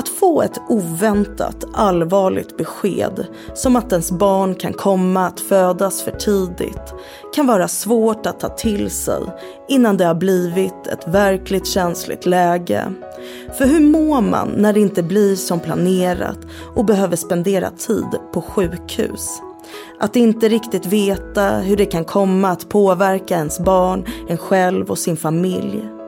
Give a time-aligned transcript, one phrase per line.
[0.00, 6.10] Att få ett oväntat allvarligt besked, som att ens barn kan komma att födas för
[6.10, 6.94] tidigt,
[7.34, 9.22] kan vara svårt att ta till sig
[9.68, 12.92] innan det har blivit ett verkligt känsligt läge.
[13.58, 16.38] För hur mår man när det inte blir som planerat
[16.74, 19.42] och behöver spendera tid på sjukhus?
[20.00, 24.98] Att inte riktigt veta hur det kan komma att påverka ens barn, en själv och
[24.98, 25.99] sin familj.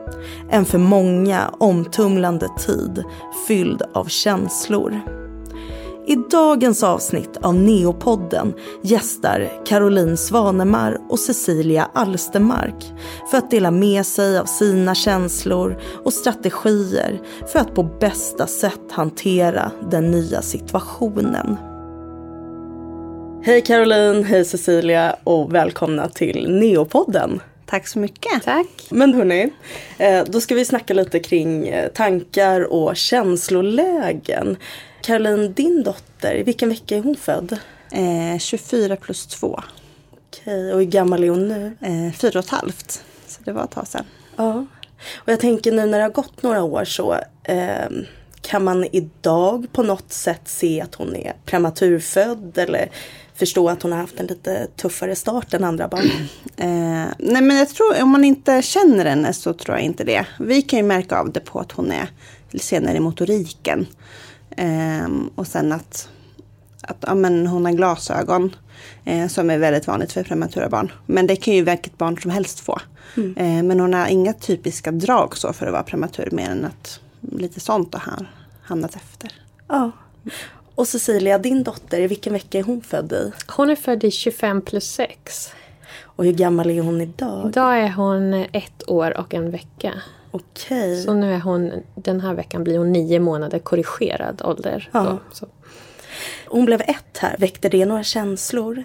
[0.49, 3.03] En för många omtumlande tid
[3.47, 5.01] fylld av känslor.
[6.07, 12.93] I dagens avsnitt av Neopodden gästar Caroline Svanemar och Cecilia Alstermark
[13.31, 18.91] för att dela med sig av sina känslor och strategier för att på bästa sätt
[18.91, 21.57] hantera den nya situationen.
[23.43, 27.39] Hej Caroline, hej Cecilia och välkomna till Neopodden.
[27.65, 28.43] Tack så mycket.
[28.43, 28.67] Tack.
[28.89, 29.49] Men hörni,
[29.97, 34.57] eh, då ska vi snacka lite kring eh, tankar och känslolägen.
[35.01, 37.57] Caroline, din dotter, vilken vecka är hon född?
[37.91, 39.59] Eh, 24 plus 2.
[40.11, 41.77] Okej, och hur gammal är hon nu?
[41.81, 43.03] Eh, fyra och ett halvt.
[43.27, 44.05] Så det var ett tag sedan.
[44.35, 44.65] Ja.
[45.15, 47.89] Och jag tänker nu när det har gått några år så eh,
[48.41, 52.89] kan man idag på något sätt se att hon är prematurfödd eller
[53.35, 56.05] förstå att hon har haft en lite tuffare start än andra barn?
[56.57, 60.25] Eh, nej men jag tror, om man inte känner henne så tror jag inte det.
[60.39, 62.09] Vi kan ju märka av det på att hon är
[62.59, 63.87] senare i motoriken.
[64.57, 66.09] Eh, och sen att,
[66.81, 68.55] att ja, men hon har glasögon.
[69.05, 70.91] Eh, som är väldigt vanligt för prematura barn.
[71.05, 72.79] Men det kan ju vilket barn som helst få.
[73.17, 73.37] Mm.
[73.37, 76.99] Eh, men hon har inga typiska drag så för att vara prematur mer än att
[77.31, 78.25] lite sånt har
[78.63, 79.31] hamnat efter.
[79.67, 79.91] Ja.
[80.75, 83.31] Och Cecilia, din dotter, i vilken vecka är hon född i?
[83.47, 85.53] Hon är född i 25 plus 6.
[86.01, 87.49] Och hur gammal är hon idag?
[87.49, 89.93] Idag är hon ett år och en vecka.
[90.31, 91.03] Okej.
[91.03, 94.89] Så nu är hon, den här veckan blir hon nio månader korrigerad ålder.
[94.91, 95.03] Ja.
[95.03, 95.47] Då, så.
[96.47, 98.83] Hon blev ett här, väckte det några känslor?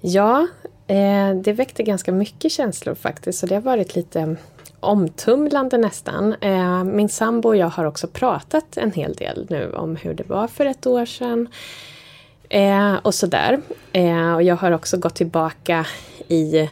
[0.00, 0.46] Ja,
[0.86, 3.38] eh, det väckte ganska mycket känslor faktiskt.
[3.38, 4.36] Så det har varit lite
[4.82, 6.34] omtumlande nästan.
[6.40, 10.28] Eh, min sambo och jag har också pratat en hel del nu om hur det
[10.28, 11.48] var för ett år sedan.
[12.48, 13.60] Eh, och sådär.
[13.92, 15.86] Eh, och jag har också gått tillbaka
[16.28, 16.68] i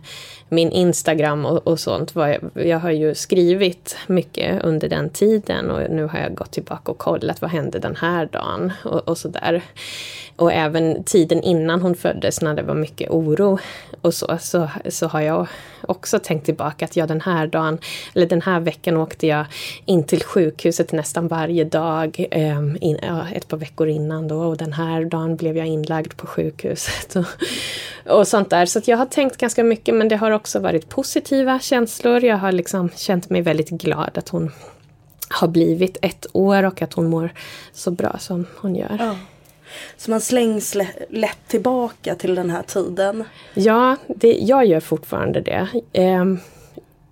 [0.48, 2.14] min Instagram och, och sånt.
[2.54, 6.98] Jag har ju skrivit mycket under den tiden och nu har jag gått tillbaka och
[6.98, 9.62] kollat vad hände den här dagen och, och sådär.
[10.40, 13.58] Och även tiden innan hon föddes när det var mycket oro
[14.00, 15.46] och så, så, så har jag
[15.82, 17.78] också tänkt tillbaka att ja, den här dagen,
[18.14, 19.44] eller den här veckan åkte jag
[19.84, 24.56] in till sjukhuset nästan varje dag, eh, in, ja, ett par veckor innan då, och
[24.56, 27.16] den här dagen blev jag inlagd på sjukhuset.
[27.16, 28.66] Och, och sånt där.
[28.66, 32.24] Så jag har tänkt ganska mycket, men det har också varit positiva känslor.
[32.24, 34.50] Jag har liksom känt mig väldigt glad att hon
[35.28, 37.30] har blivit ett år och att hon mår
[37.72, 38.96] så bra som hon gör.
[38.98, 39.16] Ja.
[39.96, 40.76] Så man slängs
[41.08, 43.24] lätt tillbaka till den här tiden?
[43.54, 45.68] Ja, det, jag gör fortfarande det.
[45.92, 46.24] Eh,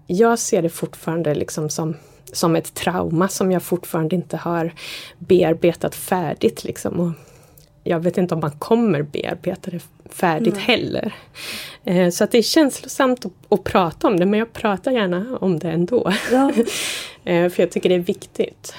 [0.07, 1.97] jag ser det fortfarande liksom som,
[2.33, 4.73] som ett trauma som jag fortfarande inte har
[5.19, 6.65] bearbetat färdigt.
[6.65, 7.01] Liksom.
[7.01, 7.13] Och
[7.85, 9.81] jag vet inte om man kommer bearbeta det
[10.11, 10.65] färdigt mm.
[10.65, 11.15] heller.
[11.85, 15.39] Eh, så att det är känslosamt att, att, prata om det, men jag pratar gärna
[15.41, 16.13] om det ändå.
[16.33, 16.53] Ja.
[17.25, 18.75] eh, för jag tycker det är viktigt.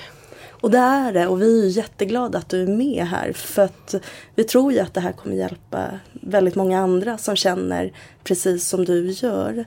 [0.62, 3.96] Och det är det och vi är jätteglada att du är med här för att
[4.36, 7.94] vi tror ju att det här kommer hjälpa väldigt många andra som känner
[8.24, 9.66] precis som du gör.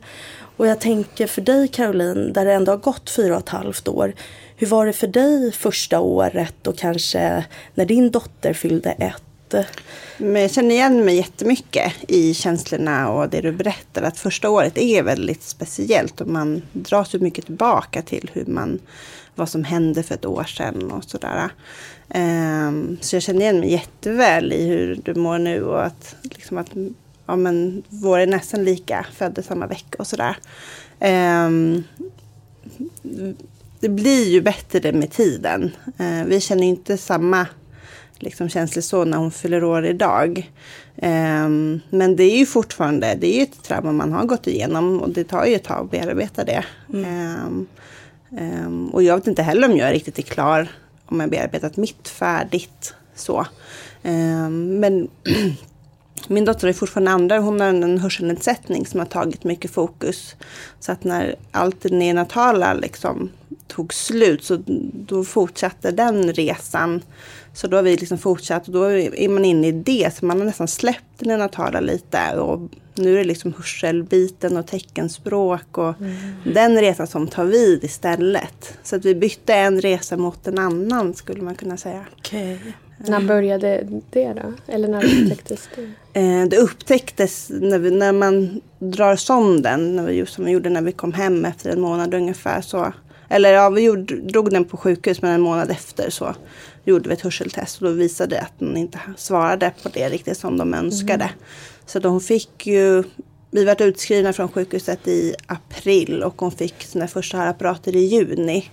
[0.56, 3.88] Och jag tänker för dig Caroline, där det ändå har gått fyra och ett halvt
[3.88, 4.14] år.
[4.56, 9.31] Hur var det för dig första året och kanske när din dotter fyllde ett?
[10.19, 14.03] Men jag känner igen mig jättemycket i känslorna och det du berättar.
[14.03, 18.79] Att första året är väldigt speciellt och man dras ju mycket tillbaka till hur man
[19.35, 21.51] vad som hände för ett år sedan och sådär.
[22.15, 26.59] Um, så jag känner igen mig jätteväl i hur du mår nu och att, liksom
[26.59, 26.69] att
[27.27, 30.37] ja, men, vår är nästan lika, föddes samma vecka och sådär.
[31.47, 31.84] Um,
[33.81, 35.71] det blir ju bättre med tiden.
[36.01, 37.47] Uh, vi känner inte samma
[38.22, 40.51] liksom, känslor så när hon fyller år idag.
[40.97, 45.10] Um, men det är ju fortfarande det är ett trauma man har gått igenom och
[45.10, 46.65] det tar ju ett tag att bearbeta det.
[46.92, 47.36] Mm.
[47.47, 47.66] Um,
[48.39, 50.69] Um, och jag vet inte heller om jag riktigt är klar
[51.07, 52.95] om jag bearbetat mitt färdigt.
[53.15, 53.47] Så.
[54.51, 55.09] Men
[56.28, 57.39] min dotter är fortfarande andra.
[57.39, 60.36] Hon har en hörselnedsättning som har tagit mycket fokus.
[60.80, 63.30] Så att när allt det nenatala liksom
[63.66, 67.01] tog slut så då fortsatte den resan.
[67.54, 70.15] Så då har vi liksom fortsatt och då är man inne i det.
[70.15, 72.39] Så man har nästan släppt det neonatala lite.
[72.39, 72.60] Och
[72.95, 76.15] nu är det liksom hörselbiten och teckenspråk och mm.
[76.45, 78.78] den resan som tar vid istället.
[78.83, 82.04] Så att vi bytte en resa mot en annan skulle man kunna säga.
[82.19, 82.59] Okay.
[82.97, 84.72] När började det då?
[84.72, 85.91] Eller när upptäcktes det?
[86.15, 90.83] Eh, det upptäcktes när, vi, när man drar sonden, när vi, som vi gjorde när
[90.83, 92.60] vi kom hem efter en månad ungefär.
[92.60, 92.93] Så,
[93.28, 96.34] eller ja, vi gjorde, drog den på sjukhus men en månad efter så
[96.84, 100.39] gjorde vi ett hörseltest och då visade det att den inte svarade på det riktigt
[100.39, 101.25] som de önskade.
[101.25, 101.37] Mm.
[101.87, 103.03] Så de fick ju,
[103.51, 108.71] vi var utskrivna från sjukhuset i april och hon fick sina första hörapparater i juni.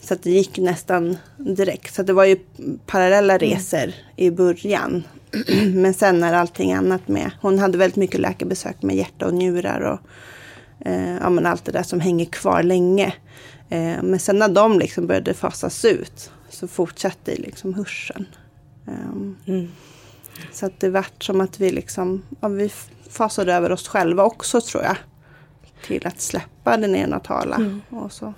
[0.00, 1.94] Så det gick nästan direkt.
[1.94, 2.36] Så det var ju
[2.86, 3.50] parallella mm.
[3.50, 3.92] resor mm.
[4.16, 5.04] i början.
[5.74, 7.30] Men sen när allting annat med.
[7.40, 10.00] Hon hade väldigt mycket läkarbesök med hjärta och njurar och
[10.88, 13.14] eh, ja, allt det där som hänger kvar länge.
[13.68, 18.26] Eh, men sen när de liksom började fasas ut så fortsatte liksom hörseln.
[18.86, 19.68] Um, mm.
[20.52, 22.72] Så att det vart som att vi liksom, ja, vi
[23.10, 24.96] fasade över oss själva också tror jag.
[25.86, 27.56] Till att släppa det neonatala.
[27.56, 27.80] Mm.
[27.90, 28.34] Och så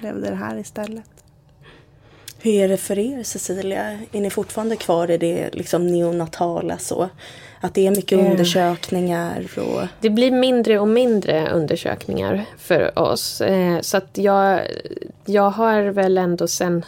[0.00, 1.10] blev det det här istället.
[2.38, 3.98] Hur är det för er Cecilia?
[4.12, 7.08] Är ni fortfarande kvar i det liksom neonatala så?
[7.60, 8.30] Att det är mycket mm.
[8.30, 9.48] undersökningar?
[9.58, 9.86] Och...
[10.00, 13.40] Det blir mindre och mindre undersökningar för oss.
[13.40, 14.60] Eh, så att jag,
[15.24, 16.84] jag har väl ändå sen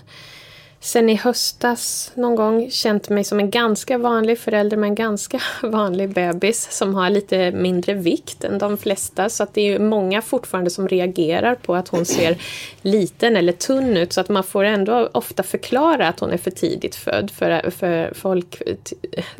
[0.85, 5.41] sen i höstas någon gång känt mig som en ganska vanlig förälder med en ganska
[5.63, 9.29] vanlig bebis som har lite mindre vikt än de flesta.
[9.29, 12.39] Så att det är många fortfarande som reagerar på att hon ser
[12.83, 14.13] liten eller tunn ut.
[14.13, 17.31] Så att man får ändå ofta förklara att hon är för tidigt född.
[17.31, 18.63] För, för folk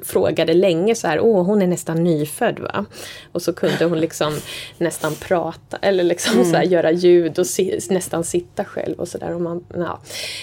[0.03, 2.85] frågade länge så här, åh hon är nästan nyfödd va?
[3.33, 4.39] Och så kunde hon liksom
[4.79, 6.51] nästan prata eller liksom mm.
[6.51, 9.61] så här, göra ljud och si, nästan sitta själv och sådär.
[9.75, 10.01] Ja.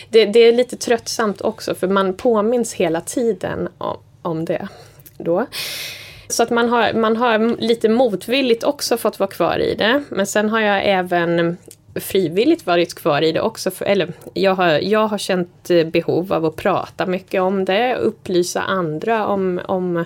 [0.10, 4.68] Det, det är lite tröttsamt också för man påminns hela tiden om, om det
[5.18, 5.46] då.
[6.28, 10.04] Så att man har, man har lite motvilligt också fått vara kvar i det.
[10.10, 11.58] Men sen har jag även
[11.96, 13.72] frivilligt varit kvar i det också.
[13.72, 17.96] För, eller jag har, jag har känt eh, behov av att prata mycket om det,
[17.96, 20.06] upplysa andra om, om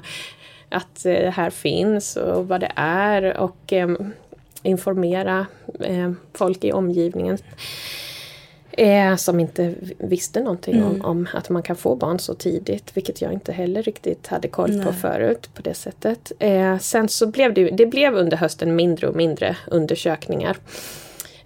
[0.69, 3.89] att eh, det här finns och vad det är och eh,
[4.63, 5.45] informera
[5.79, 7.37] eh, folk i omgivningen.
[8.77, 10.87] Eh, som inte visste någonting mm.
[10.87, 14.47] om, om, att man kan få barn så tidigt, vilket jag inte heller riktigt hade
[14.47, 14.85] koll Nej.
[14.85, 16.31] på förut på det sättet.
[16.39, 20.57] Eh, sen så blev det, det blev under hösten mindre och mindre undersökningar.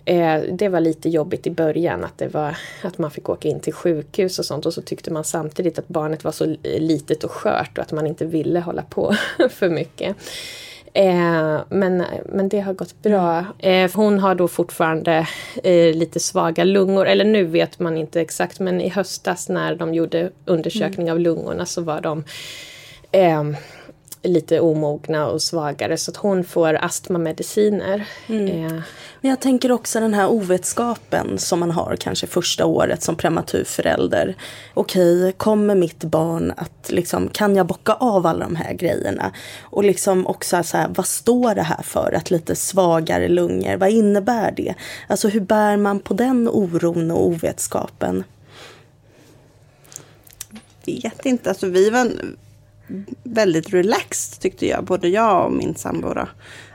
[0.06, 3.60] Eh, det var lite jobbigt i början att, det var, att man fick åka in
[3.60, 7.32] till sjukhus och sånt och så tyckte man samtidigt att barnet var så litet och
[7.32, 9.16] skört och att man inte ville hålla på
[9.50, 10.16] för mycket.
[10.94, 13.46] Eh, men, men det har gått bra.
[13.60, 15.28] Eh, hon har då fortfarande
[15.64, 19.94] eh, lite svaga lungor, eller nu vet man inte exakt men i höstas när de
[19.94, 21.14] gjorde undersökning mm.
[21.14, 22.24] av lungorna så var de
[23.12, 23.44] eh,
[24.24, 28.08] lite omogna och svagare så att hon får astmamediciner.
[28.28, 28.66] Mm.
[28.66, 28.82] Eh.
[29.22, 34.36] Men jag tänker också den här ovetskapen som man har kanske första året som prematurförälder.
[34.74, 39.32] Okej, kommer mitt barn att liksom, kan jag bocka av alla de här grejerna?
[39.62, 42.14] Och liksom också så här, vad står det här för?
[42.18, 44.74] Att lite svagare lungor, vad innebär det?
[45.08, 48.24] Alltså hur bär man på den oron och ovetskapen?
[51.04, 52.12] vet inte, alltså vi var
[53.24, 56.14] väldigt relaxed tyckte jag, både jag och min sambo.
[56.14, 56.28] Då.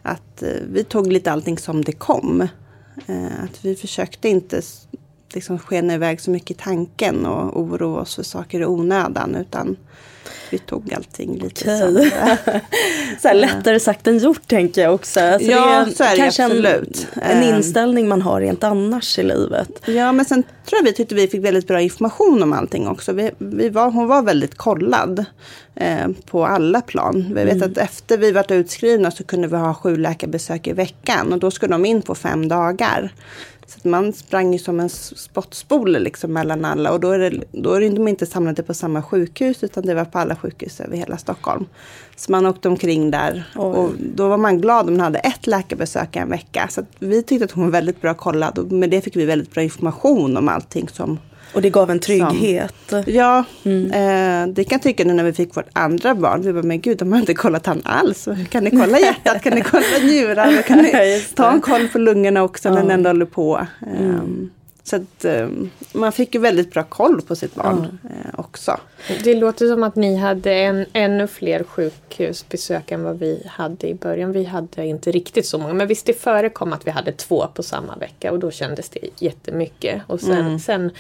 [0.03, 2.49] Att eh, vi tog lite allting som det kom.
[3.07, 4.63] Eh, att vi försökte inte
[5.35, 9.35] liksom skena iväg så mycket i tanken och oroa oss för saker i onödan.
[9.35, 9.77] Utan
[10.51, 12.11] vi tog allting lite okay.
[13.23, 15.21] så här, lättare sagt än gjort tänker jag också.
[15.21, 17.07] Alltså, ja, det är, så är det kanske absolut.
[17.15, 17.57] En, en ehm.
[17.57, 19.71] inställning man har rent annars i livet.
[19.87, 23.13] Ja, men sen tror jag vi tyckte vi fick väldigt bra information om allting också.
[23.13, 25.25] Vi, vi var, hon var väldigt kollad
[25.75, 27.25] eh, på alla plan.
[27.29, 27.71] Vi vet mm.
[27.71, 31.51] att efter vi varit utskrivna så kunde vi ha sju läkarbesök i veckan och då
[31.51, 33.13] skulle de in på fem dagar.
[33.67, 37.73] Så man sprang ju som en spottspole liksom mellan alla och då är, det, då
[37.73, 41.17] är de inte samlade på samma sjukhus utan det var på alla sjukhus över hela
[41.17, 41.67] Stockholm.
[42.17, 43.63] Så man åkte omkring där Oj.
[43.63, 46.69] och då var man glad om man hade ett läkarbesök en vecka.
[46.71, 49.51] Så vi tyckte att hon var väldigt bra kollad och med det fick vi väldigt
[49.51, 51.19] bra information om allting som
[51.55, 52.75] och det gav en trygghet.
[52.89, 53.91] Som, ja, mm.
[53.91, 56.43] eh, det kan jag tycka nu när vi fick vårt andra barn.
[56.43, 58.29] Vi bara, men gud, de har inte kollat han alls.
[58.49, 59.43] Kan ni kolla hjärtat?
[59.43, 60.63] kan ni kolla njurar?
[60.63, 62.83] Kan ni ta en koll på lungorna också när ja.
[62.83, 63.67] den ändå håller på?
[63.87, 64.11] Mm.
[64.11, 64.51] Um,
[64.87, 67.79] så att um, man fick ju väldigt bra koll på sitt barn.
[67.79, 68.17] Mm.
[68.35, 68.81] Också.
[69.25, 73.95] Det låter som att ni hade en, ännu fler sjukhusbesök än vad vi hade i
[73.95, 74.33] början.
[74.33, 77.63] Vi hade inte riktigt så många, men visst det förekom att vi hade två på
[77.63, 80.03] samma vecka och då kändes det jättemycket.
[80.07, 80.59] Och sen, mm.
[80.59, 80.91] sen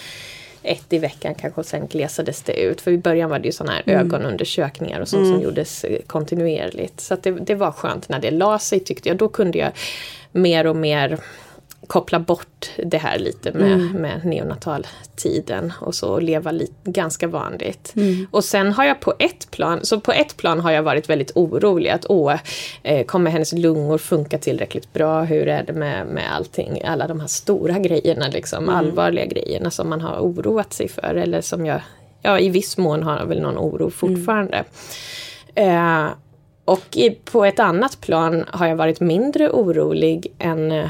[0.64, 2.80] ett i veckan kanske och sen glesades det ut.
[2.80, 4.00] För i början var det ju sådana här mm.
[4.00, 5.34] ögonundersökningar och sånt mm.
[5.34, 7.00] som gjordes eh, kontinuerligt.
[7.00, 9.18] Så det, det var skönt när det la sig tyckte jag.
[9.18, 9.72] Då kunde jag
[10.32, 11.18] mer och mer
[11.86, 13.88] koppla bort det här lite med, mm.
[13.88, 17.92] med neonataltiden och så leva li, ganska vanligt.
[17.96, 18.26] Mm.
[18.30, 21.32] Och sen har jag på ett plan, så på ett plan har jag varit väldigt
[21.34, 22.36] orolig att åh,
[22.82, 25.22] eh, kommer hennes lungor funka tillräckligt bra?
[25.22, 28.74] Hur är det med, med allting, alla de här stora grejerna liksom, mm.
[28.74, 31.80] allvarliga grejerna som man har oroat sig för eller som jag,
[32.22, 34.64] ja i viss mån har väl någon oro fortfarande.
[35.54, 36.06] Eh,
[36.64, 40.88] och i, på ett annat plan har jag varit mindre orolig än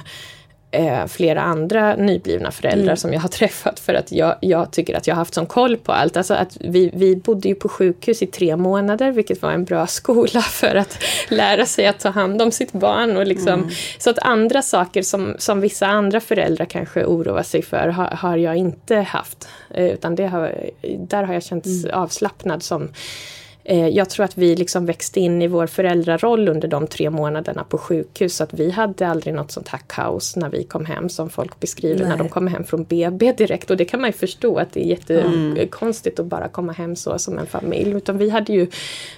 [0.74, 2.96] eh, flera andra nyblivna föräldrar mm.
[2.96, 5.76] som jag har träffat för att jag, jag, tycker att jag har haft sån koll
[5.76, 6.16] på allt.
[6.16, 9.86] Alltså att vi, vi bodde ju på sjukhus i tre månader vilket var en bra
[10.00, 13.16] skola för att lära sig att ta hand om sitt barn.
[13.16, 13.70] Och liksom, mm.
[13.98, 18.36] Så att andra saker som, som vissa andra föräldrar kanske oroar sig för har, har
[18.36, 19.48] jag inte haft.
[19.70, 20.54] Eh, utan det har,
[20.98, 21.90] där har jag känt mm.
[21.94, 22.88] avslappnad som
[23.66, 27.78] jag tror att vi liksom växte in i vår föräldraroll under de tre månaderna på
[27.78, 28.36] sjukhus.
[28.36, 31.60] Så att vi hade aldrig något sånt här kaos när vi kom hem som folk
[31.60, 32.08] beskriver Nej.
[32.08, 33.70] när de kommer hem från BB direkt.
[33.70, 36.26] Och det kan man ju förstå att det är jättekonstigt mm.
[36.26, 37.90] att bara komma hem så som en familj.
[37.90, 38.66] Utan vi hade ju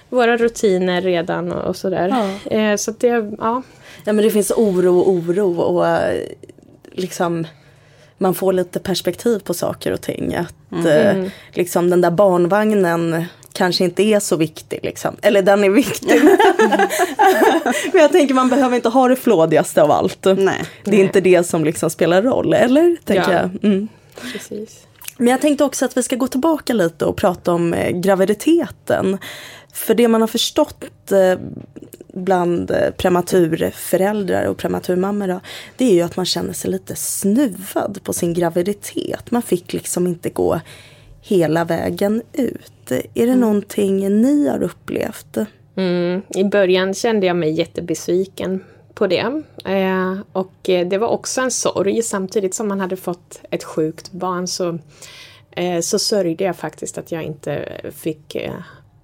[0.09, 2.37] våra rutiner redan och, och sådär.
[2.45, 2.57] Ja.
[2.57, 3.61] Eh, så det, ja.
[4.05, 6.21] ja men det finns oro och oro och eh,
[6.91, 7.47] liksom
[8.17, 10.35] man får lite perspektiv på saker och ting.
[10.35, 11.29] Att mm.
[11.53, 13.25] liksom den där barnvagnen
[13.57, 14.79] kanske inte är så viktig.
[14.83, 15.15] Liksom.
[15.21, 16.21] Eller den är viktig.
[17.93, 20.25] Men jag tänker man behöver inte ha det flådigaste av allt.
[20.25, 20.35] Nej.
[20.35, 20.99] Det är Nej.
[20.99, 22.97] inte det som liksom spelar roll, eller?
[23.03, 23.49] Tänker ja.
[23.53, 23.63] jag.
[23.63, 23.87] Mm.
[24.33, 24.87] Precis.
[25.17, 29.17] Men jag tänkte också att vi ska gå tillbaka lite och prata om eh, graviditeten.
[29.73, 31.39] För det man har förstått eh,
[32.13, 35.39] bland eh, prematurföräldrar och prematurmammor då,
[35.77, 39.31] det är ju att man känner sig lite snuvad på sin graviditet.
[39.31, 40.59] Man fick liksom inte gå
[41.27, 42.91] hela vägen ut.
[42.91, 43.39] Är det mm.
[43.39, 45.37] någonting ni har upplevt?
[45.75, 46.21] Mm.
[46.29, 49.43] I början kände jag mig jättebesviken på det.
[49.65, 52.01] Eh, och det var också en sorg.
[52.01, 54.79] Samtidigt som man hade fått ett sjukt barn så,
[55.51, 58.53] eh, så sörjde jag faktiskt att jag inte fick eh,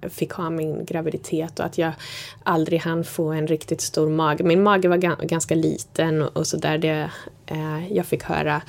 [0.09, 1.91] fick ha min graviditet och att jag
[2.43, 4.43] aldrig hann få en riktigt stor mage.
[4.43, 7.09] Min mage var ganska liten och, och sådär.
[7.45, 8.61] Eh, jag fick höra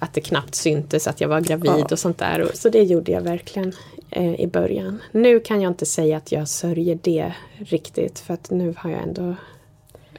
[0.00, 1.86] att det knappt syntes att jag var gravid ja.
[1.90, 2.50] och sånt där.
[2.54, 3.72] Så det gjorde jag verkligen
[4.10, 4.98] eh, i början.
[5.12, 9.02] Nu kan jag inte säga att jag sörjer det riktigt för att nu har jag
[9.02, 9.34] ändå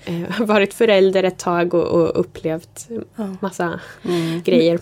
[0.06, 2.88] eh, varit förälder ett tag och, och upplevt
[3.40, 4.42] massa mm.
[4.42, 4.80] grejer.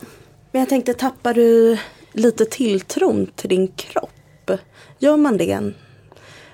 [0.52, 1.78] Men jag tänkte, tappar du
[2.14, 4.52] lite tilltron till din kropp?
[5.00, 5.72] Gör man det?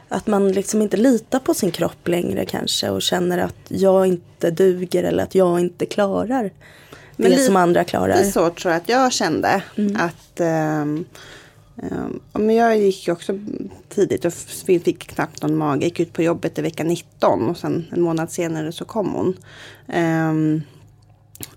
[0.08, 4.52] Att man liksom inte litar på sin kropp längre kanske och känner att jag inte
[4.52, 6.52] duger eller att jag inte klarar
[7.18, 8.08] det Men som andra klarar.
[8.08, 9.64] Det är så tror jag att jag kände.
[9.78, 9.96] Mm.
[9.96, 10.42] Att
[10.82, 11.06] um,
[12.34, 13.40] um, Jag gick ju också
[13.90, 14.34] tidigt och
[14.66, 15.86] fick knappt någon mage.
[15.86, 19.38] Gick ut på jobbet i vecka 19 och sen en månad senare så kom hon.
[19.96, 20.62] Um,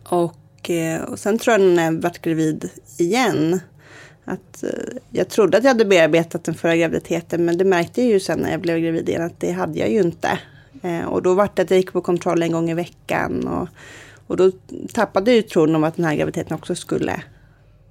[0.05, 3.61] och, eh, och sen tror jag när jag vart gravid igen
[4.25, 8.11] att uh, jag trodde att jag hade bearbetat den förra graviditeten men det märkte jag
[8.11, 10.39] ju sen när jag blev gravid igen att det hade jag ju inte.
[10.85, 13.49] Uh, och då var det att jag gick på kontroll en gång i veckan.
[13.49, 13.69] Och,
[14.29, 14.51] och då
[14.93, 17.23] tappade jag ju tron om att den här graviditeten också skulle,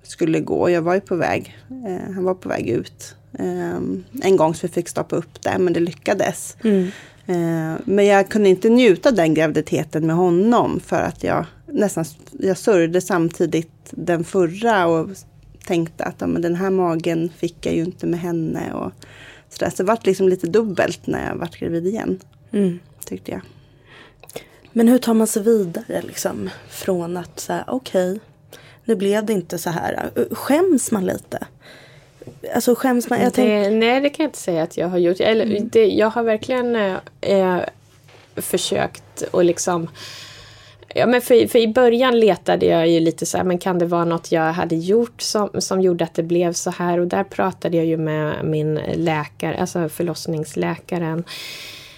[0.03, 0.69] skulle gå.
[0.69, 1.57] Jag var ju på väg.
[1.69, 3.15] Eh, han var på väg ut.
[3.39, 3.75] Eh,
[4.21, 6.57] en gång så vi fick stoppa upp det, men det lyckades.
[6.63, 6.87] Mm.
[7.25, 12.05] Eh, men jag kunde inte njuta den graviditeten med honom för att jag nästan
[12.39, 15.09] jag sörjde samtidigt den förra och
[15.65, 18.73] tänkte att ja, men den här magen fick jag ju inte med henne.
[18.73, 18.91] Och
[19.49, 19.69] så, där.
[19.69, 22.19] så det var liksom lite dubbelt när jag var gravid igen.
[22.51, 22.79] Mm.
[23.05, 23.41] Tyckte jag.
[24.77, 26.49] Men hur tar man sig vidare liksom?
[26.69, 28.19] Från att säga okej, okay,
[28.83, 30.09] nu blev det inte så här.
[30.31, 31.47] Skäms man lite?
[32.55, 33.21] Alltså skäms man?
[33.21, 35.19] Jag det, Nej, det kan jag inte säga att jag har gjort.
[35.19, 35.69] Eller, mm.
[35.69, 36.75] det, jag har verkligen
[37.21, 37.59] eh,
[38.35, 39.89] försökt att liksom
[40.95, 43.85] Ja, men för, för, i början letade jag ju lite så här, men kan det
[43.85, 46.99] vara något jag hade gjort som, som gjorde att det blev så här?
[46.99, 51.23] Och där pratade jag ju med min läkare, alltså förlossningsläkaren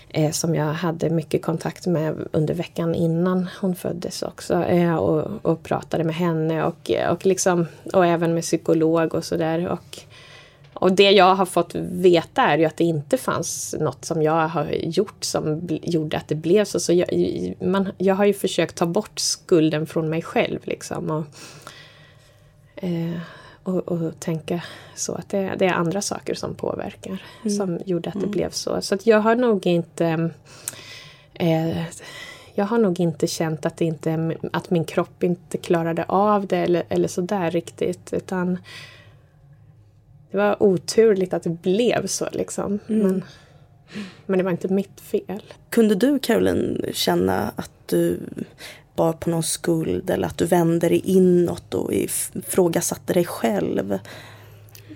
[0.09, 4.63] eh, som jag hade mycket kontakt med under veckan innan hon föddes också.
[4.63, 9.67] Eh, och, och, pratade med henne och, och, liksom, och även med psykolog och sådär.
[9.67, 9.99] Och,
[10.73, 14.47] och det jag har fått veta är ju att det inte fanns något som jag
[14.47, 16.79] har gjort som gjorde att det blev så.
[16.79, 17.07] så jag,
[17.61, 20.59] man, jag har ju försökt ta bort skulden från mig själv.
[20.63, 21.25] Liksom, och,
[22.75, 23.19] eh,
[23.63, 24.63] och, och tänka
[24.95, 27.57] så att det, det, är andra saker som påverkar mm.
[27.57, 28.31] som gjorde att det mm.
[28.31, 28.81] blev så.
[28.81, 30.29] Så att jag har nog inte
[31.33, 31.83] eh,
[32.59, 36.83] jag har nog inte känt att, inte, att min kropp inte klarade av det eller,
[36.89, 38.13] eller sådär riktigt.
[38.13, 38.57] Utan
[40.31, 42.79] det var oturligt att det blev så liksom.
[42.89, 43.07] Mm.
[43.07, 43.23] Men,
[44.25, 45.43] men det var inte mitt fel.
[45.69, 48.19] Kunde du Caroline känna att du
[48.99, 53.99] bar på någon skuld eller att du vände dig inåt och ifrågasatte dig själv?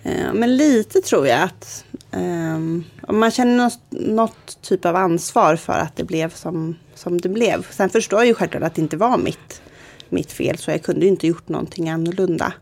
[0.03, 5.55] Eh, men lite tror jag att um, om man känner något, något, typ av ansvar
[5.55, 7.67] för att det blev som, som det blev.
[7.71, 9.61] Sen förstår jag ju självklart att det inte var mitt,
[10.09, 12.53] mitt fel så jag kunde ju inte gjort någonting annorlunda.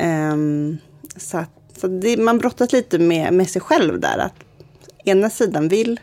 [0.00, 0.78] Um,
[1.16, 4.18] så att, så det, man brottas lite med, med sig själv där.
[4.18, 4.34] Att
[5.04, 6.00] ena sidan vill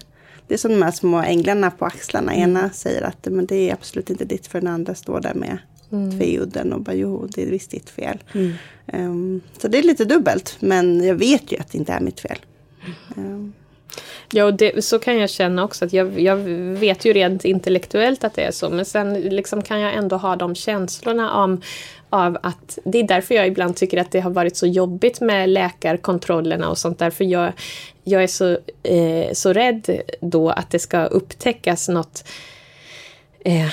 [0.47, 2.33] det är som de här små änglarna på axlarna.
[2.33, 2.49] Mm.
[2.49, 5.57] Ena säger att men det är absolut inte ditt för den andra står där med
[5.91, 6.19] mm.
[6.19, 8.17] tveudden och bara jo, det är visst ditt fel.
[8.33, 8.53] Mm.
[8.93, 10.57] Um, så det är lite dubbelt.
[10.59, 12.37] Men jag vet ju att det inte är mitt fel.
[13.15, 13.53] Um.
[14.31, 15.85] Ja, och det, så kan jag känna också.
[15.85, 16.35] att jag, jag,
[16.77, 18.69] vet ju rent intellektuellt att det är så.
[18.69, 21.61] Men sen liksom kan jag ändå ha de känslorna om,
[22.13, 25.49] av att det är därför jag ibland tycker att det har varit så jobbigt med
[25.49, 27.09] läkarkontrollerna och sånt där.
[27.09, 27.53] För jag,
[28.03, 32.27] jag är så, eh, så rädd då att det ska upptäckas något
[33.45, 33.69] eh,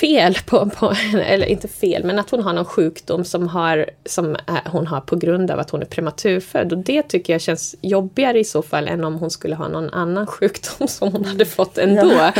[0.00, 0.94] fel på, på,
[1.26, 5.00] eller inte fel, men att hon har någon sjukdom som, har, som är, hon har
[5.00, 6.72] på grund av att hon är prematurfödd.
[6.72, 9.90] Och det tycker jag känns jobbigare i så fall än om hon skulle ha någon
[9.90, 12.12] annan sjukdom som hon hade fått ändå.
[12.12, 12.32] Ja.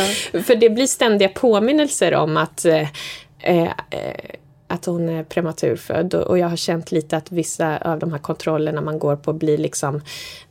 [0.43, 2.89] För det blir ständiga påminnelser om att eh,
[3.39, 3.73] eh,
[4.71, 8.81] att hon är prematurfödd och jag har känt lite att vissa av de här kontrollerna
[8.81, 10.01] man går på blir liksom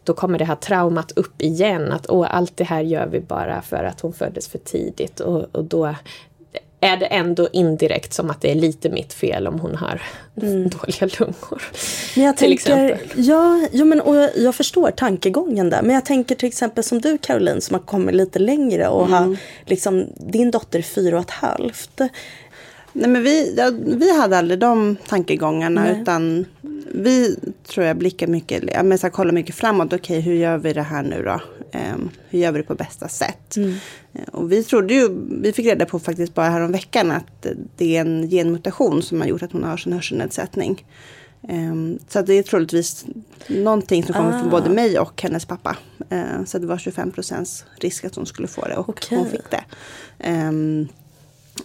[0.03, 3.61] då kommer det här traumat upp igen att åh, allt det här gör vi bara
[3.61, 5.95] för att hon föddes för tidigt och, och då
[6.81, 10.01] är det ändå indirekt som att det är lite mitt fel om hon har
[10.41, 10.69] mm.
[10.69, 11.61] dåliga lungor.
[12.15, 13.25] Men jag till tänker, exempel.
[13.25, 15.81] Ja, jo, men, och jag, jag, förstår tankegången där.
[15.81, 19.13] Men jag tänker till exempel som du Caroline som har kommit lite längre och mm.
[19.13, 22.01] har liksom, din dotter är fyra och ett halvt.
[22.99, 26.01] Nej, men vi, ja, vi hade aldrig de tankegångarna Nej.
[26.01, 26.45] utan
[26.91, 27.35] vi
[27.67, 29.93] tror jag blickar mycket, ja, men så kollar mycket framåt.
[29.93, 31.41] Okej, hur gör vi det här nu då?
[31.93, 33.57] Um, hur gör vi det på bästa sätt?
[33.57, 33.69] Mm.
[33.69, 35.09] Uh, och vi trodde ju,
[35.41, 39.21] vi fick reda på faktiskt bara här om veckan att det är en genmutation som
[39.21, 40.85] har gjort att hon har sin hörselnedsättning.
[41.41, 43.05] Um, så det är troligtvis
[43.47, 44.39] någonting som kommer ah.
[44.39, 45.77] från både mig och hennes pappa.
[46.13, 49.17] Uh, så det var 25 procents risk att hon skulle få det och okay.
[49.17, 49.63] hon fick det.
[50.29, 50.87] Um,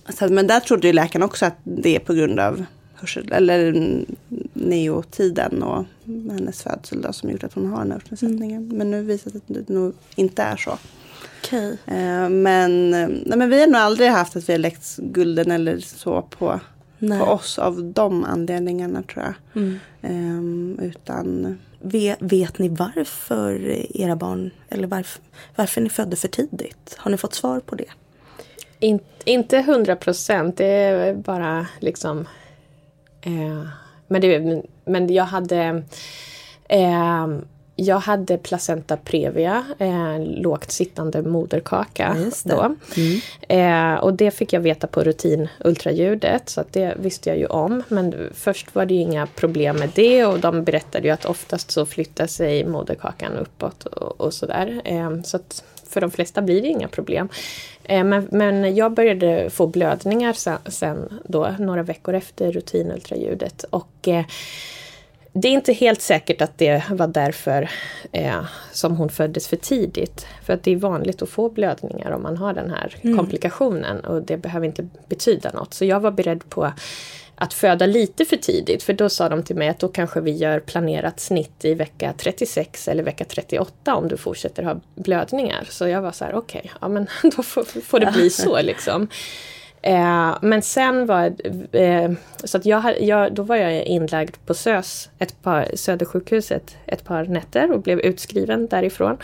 [0.09, 3.73] så, men där trodde ju läkaren också att det är på grund av hörsel, eller
[4.53, 8.65] neotiden och hennes födsel då, som gjort att hon har den hörselnedsättningen.
[8.65, 8.79] Mm.
[8.79, 10.79] Men nu visar det sig att det nog inte är så.
[11.45, 11.77] Okay.
[11.87, 15.79] Eh, men, nej, men vi har nog aldrig haft att vi har läckt gulden eller
[15.79, 16.61] så på,
[17.01, 19.63] på oss av de anledningarna tror jag.
[19.63, 19.79] Mm.
[20.03, 21.59] Um, utan...
[21.87, 25.23] Vet, vet ni varför era barn, eller varför,
[25.57, 26.95] varför ni födde för tidigt?
[26.99, 27.91] Har ni fått svar på det?
[28.85, 32.29] In, inte hundra procent, det är bara liksom...
[33.21, 33.69] Eh,
[34.07, 35.83] men, det, men jag hade...
[36.69, 37.27] Eh,
[37.77, 42.17] jag hade placenta previa, eh, lågt sittande moderkaka.
[42.45, 42.77] Då.
[42.97, 43.21] Mm.
[43.49, 47.83] Eh, och det fick jag veta på rutinultraljudet, så att det visste jag ju om.
[47.89, 51.71] Men först var det ju inga problem med det och de berättade ju att oftast
[51.71, 54.81] så flyttar sig moderkakan uppåt och, och sådär.
[54.85, 57.29] Eh, så att för de flesta blir det inga problem.
[57.85, 63.65] Eh, men, men jag började få blödningar sen, sen då, några veckor efter rutinultraljudet.
[63.71, 64.25] Och eh,
[65.33, 67.71] det är inte helt säkert att det var därför
[68.13, 70.27] eh, som hon föddes för tidigt.
[70.43, 73.17] För att det är vanligt att få blödningar om man har den här mm.
[73.17, 75.75] komplikationen och det behöver inte betyda något.
[75.75, 76.73] Så jag var beredd på
[77.35, 78.83] att föda lite för tidigt.
[78.83, 82.15] För då sa de till mig att då kanske vi gör planerat snitt i vecka
[82.17, 85.67] 36 eller vecka 38 om du fortsätter ha blödningar.
[85.71, 88.63] Så jag var så här, okej, okay, ja men då får, får det bli så
[88.63, 89.09] liksom.
[89.83, 91.35] Eh, men sen var
[91.73, 92.11] eh,
[92.45, 97.25] så att jag, jag, då var jag inlagd på SÖS, ett par, Södersjukhuset, ett par
[97.25, 99.17] nätter och blev utskriven därifrån.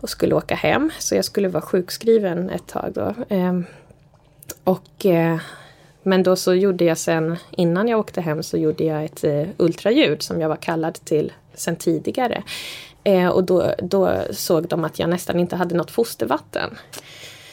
[0.00, 3.14] Och skulle åka hem, så jag skulle vara sjukskriven ett tag då.
[3.28, 3.60] Eh,
[4.64, 5.38] och eh,
[6.06, 9.46] men då så gjorde jag sen, innan jag åkte hem, så gjorde jag ett eh,
[9.56, 12.42] ultraljud som jag var kallad till sen tidigare.
[13.04, 16.78] Eh, och då, då såg de att jag nästan inte hade något fostervatten.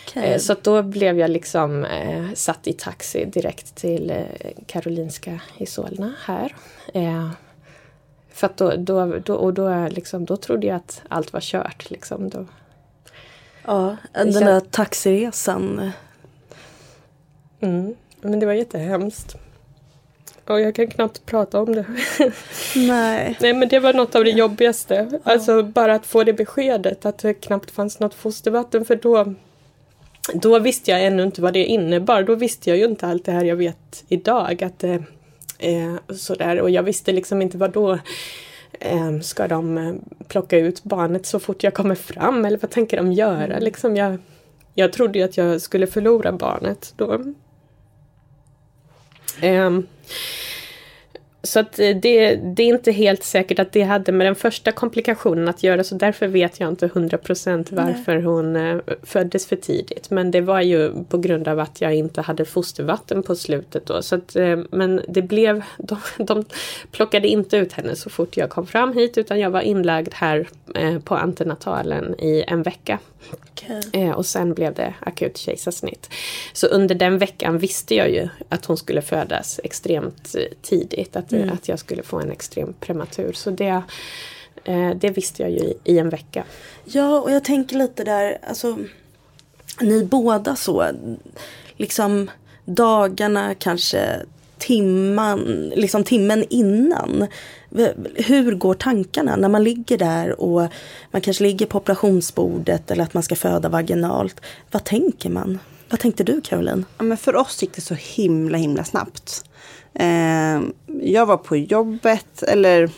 [0.07, 0.23] Okay.
[0.23, 5.65] Eh, så då blev jag liksom eh, satt i taxi direkt till eh, Karolinska i
[5.65, 6.55] Solna här.
[6.93, 7.29] Eh,
[8.33, 11.89] för då, då, då, och då, liksom, då trodde jag att allt var kört.
[11.89, 12.45] Liksom, då.
[13.65, 15.91] Ja, den där taxiresan.
[17.59, 17.95] Mm.
[18.23, 19.35] Men det var jättehemskt.
[20.47, 21.85] Och jag kan knappt prata om det.
[22.75, 23.37] Nej.
[23.41, 25.07] Nej men det var något av det jobbigaste.
[25.11, 25.19] Ja.
[25.23, 29.33] Alltså bara att få det beskedet att det knappt fanns något fostervatten för då
[30.33, 32.23] då visste jag ännu inte vad det innebar.
[32.23, 34.63] Då visste jag ju inte allt det här jag vet idag.
[34.63, 35.01] Att, eh,
[35.59, 36.61] eh sådär.
[36.61, 37.99] Och jag visste liksom inte vad då
[38.79, 39.93] eh, Ska de eh,
[40.27, 43.43] plocka ut barnet så fort jag kommer fram eller vad tänker de göra?
[43.43, 43.63] Mm.
[43.63, 44.17] Liksom jag,
[44.73, 47.33] jag trodde ju att jag skulle förlora barnet då.
[49.41, 49.87] Um,
[51.45, 54.71] så att eh, det, det, är inte helt säkert att det hade med den första
[54.71, 58.23] komplikationen att göra så därför vet jag inte 100% varför Nej.
[58.23, 60.09] hon eh, föddes för tidigt.
[60.09, 64.01] Men det var ju på grund av att jag inte hade fostervatten på slutet då.
[64.01, 66.45] Så att, eh, men det blev, de, de
[66.91, 70.47] plockade inte ut henne så fort jag kom fram hit utan jag var inlagd här
[71.03, 72.99] på antenatalen i en vecka.
[73.31, 74.11] Okay.
[74.11, 76.09] och sen blev det akut kejsarsnitt.
[76.53, 81.15] Så under den veckan visste jag ju att hon skulle födas extremt tidigt.
[81.15, 81.49] Att mm.
[81.49, 83.33] att jag skulle få en extrem prematur.
[83.33, 83.83] Så det,
[84.63, 86.43] eh, det visste jag ju i, i, en vecka.
[86.85, 88.77] Ja, och jag tänker lite där, alltså
[89.79, 90.91] ni båda så,
[91.77, 92.31] liksom
[92.65, 94.19] dagarna kanske
[94.67, 97.27] timman, liksom timmen innan.
[98.15, 100.67] Hur går tankarna när man ligger där och
[101.11, 104.41] man kanske ligger på operationsbordet eller att man ska föda vaginalt.
[104.71, 105.59] Vad tänker man?
[105.89, 106.85] Vad tänkte du Caroline?
[106.97, 109.45] Ja, men för oss gick det så himla himla snabbt.
[109.93, 110.61] Eh,
[111.01, 112.89] jag var på jobbet eller,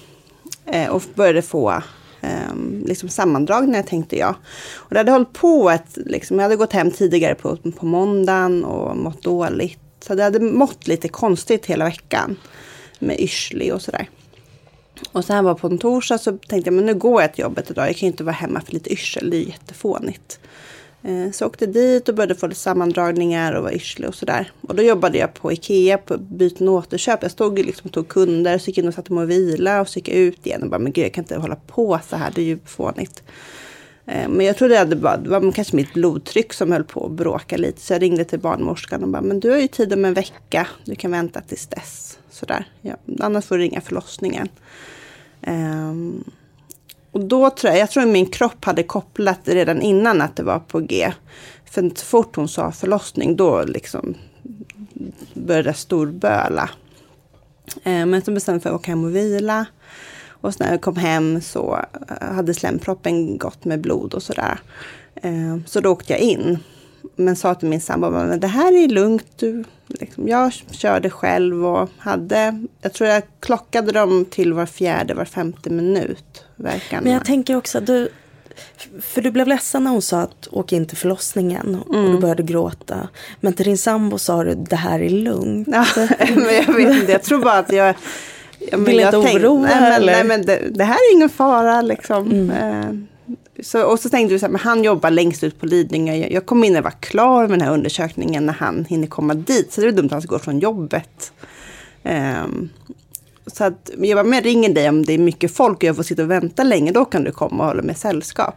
[0.65, 1.71] eh, och började få
[2.21, 4.35] eh, liksom sammandragningar tänkte jag.
[4.75, 8.65] Och det hade hållit på ett, liksom, jag hade gått hem tidigare på, på måndagen
[8.65, 9.79] och mått dåligt.
[9.99, 12.37] Så det hade mått lite konstigt hela veckan.
[12.99, 14.09] Med yrslig och sådär.
[15.11, 17.71] Och sen var på en torsdag så tänkte jag men nu går jag till jobbet
[17.71, 17.87] idag.
[17.87, 19.29] Jag kan ju inte vara hemma för lite yrsel.
[19.29, 20.39] Det är jättefånigt.
[21.03, 24.51] Eh, så jag åkte dit och började få lite sammandragningar och var yrslig och sådär.
[24.61, 27.21] Och då jobbade jag på Ikea på byten och återköp.
[27.21, 29.89] Jag stod liksom och tog kunder, så gick in och satte mig och vila och
[29.89, 32.15] så gick jag ut igen och bara, men gud jag kan inte hålla på så
[32.15, 33.23] här, det är ju fånigt.
[34.07, 37.05] Eh, men jag trodde att det var, det var kanske mitt blodtryck som höll på
[37.05, 37.81] att bråka lite.
[37.81, 40.67] Så jag ringde till barnmorskan och bara, men du har ju tid om en vecka.
[40.85, 42.19] Du kan vänta tills dess.
[42.29, 42.67] Sådär.
[42.81, 44.49] Ja, annars får du ringa förlossningen.
[45.47, 46.23] Um,
[47.11, 50.43] och då tror jag, jag tror att min kropp hade kopplat redan innan att det
[50.43, 51.11] var på G.
[51.65, 54.15] För så fort hon sa förlossning, då liksom
[55.33, 56.69] började jag storböla.
[57.83, 59.65] Um, men så bestämde jag för att åka hem och vila.
[60.45, 61.79] Och så när jag kom hem så
[62.09, 64.59] eh, hade slemproppen gått med blod och sådär.
[65.15, 66.59] Eh, så då åkte jag in
[67.15, 69.25] men sa till min sambo att det här är lugnt.
[69.35, 75.13] Du, liksom, jag körde själv och hade, jag tror jag klockade dem till var fjärde,
[75.13, 76.45] var femte minut.
[76.55, 77.03] Verkan.
[77.03, 78.09] Men jag tänker också, du,
[79.01, 82.11] för du blev ledsen när hon sa att åka in till förlossningen och mm.
[82.11, 83.07] du började gråta.
[83.39, 85.67] Men till din sambo sa du det här är lugnt.
[85.71, 85.85] Ja,
[86.19, 87.95] men jag vet inte, jag tror bara att jag
[88.71, 89.59] Ja, Vill inte oroa?
[89.59, 92.31] Nej, men, nej, men det, det, här är ingen fara liksom.
[92.31, 92.49] Mm.
[92.49, 93.05] Eh,
[93.63, 96.15] så, och så tänkte vi så här, men han jobbar längst ut på Lidingö.
[96.15, 99.33] Jag, jag kommer in och var klar med den här undersökningen när han hinner komma
[99.33, 99.73] dit.
[99.73, 101.31] Så det är dumt att han ska gå från jobbet.
[102.03, 102.69] Um,
[103.47, 105.95] så att, jag bara, men jag ringer dig om det är mycket folk och jag
[105.95, 106.91] får sitta och vänta länge.
[106.91, 108.55] Då kan du komma och hålla med sällskap.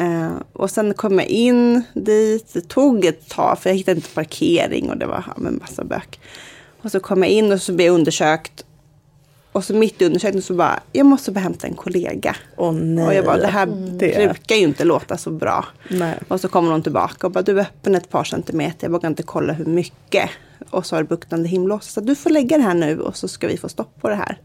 [0.00, 2.50] Uh, och sen kom jag in dit.
[2.52, 6.20] Det tog ett tag för jag hittade inte parkering och det var en massa bök.
[6.82, 8.64] Och så kom jag in och så blev jag undersökt.
[9.54, 12.36] Och så mitt i undersökningen så bara, jag måste bara hämta en kollega.
[12.56, 13.06] Åh nej.
[13.06, 13.98] Och jag bara, det här mm.
[13.98, 14.28] det.
[14.28, 15.64] brukar ju inte låta så bra.
[15.88, 16.18] Nej.
[16.28, 19.08] Och så kommer hon tillbaka och bara, du är öppen ett par centimeter, jag vågar
[19.08, 20.30] inte kolla hur mycket.
[20.70, 21.86] Och så har du buktande himlås.
[21.86, 24.14] Så du får lägga det här nu och så ska vi få stopp på det
[24.14, 24.38] här.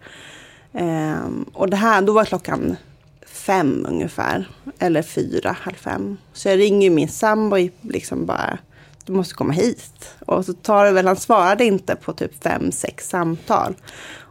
[0.71, 2.77] Um, och det här, då var klockan
[3.25, 4.49] fem ungefär.
[4.79, 6.17] Eller fyra, halv fem.
[6.33, 8.57] Så jag ringer min sambo liksom bara,
[9.05, 10.15] du måste komma hit.
[10.25, 13.75] Och så tar det väl, han svarade inte på typ fem, sex samtal.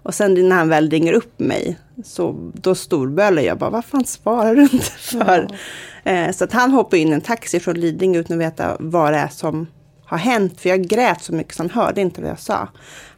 [0.03, 4.05] Och sen när han väl ringer upp mig, så då storbölar jag bara, vad fan
[4.05, 5.49] svarar du inte för?
[6.05, 6.11] Ja.
[6.11, 9.13] Eh, så att han hoppar in i en taxi från Lidingö utan att veta vad
[9.13, 9.67] det är som
[10.05, 10.61] har hänt.
[10.61, 12.69] För jag grät så mycket så han hörde inte vad jag sa.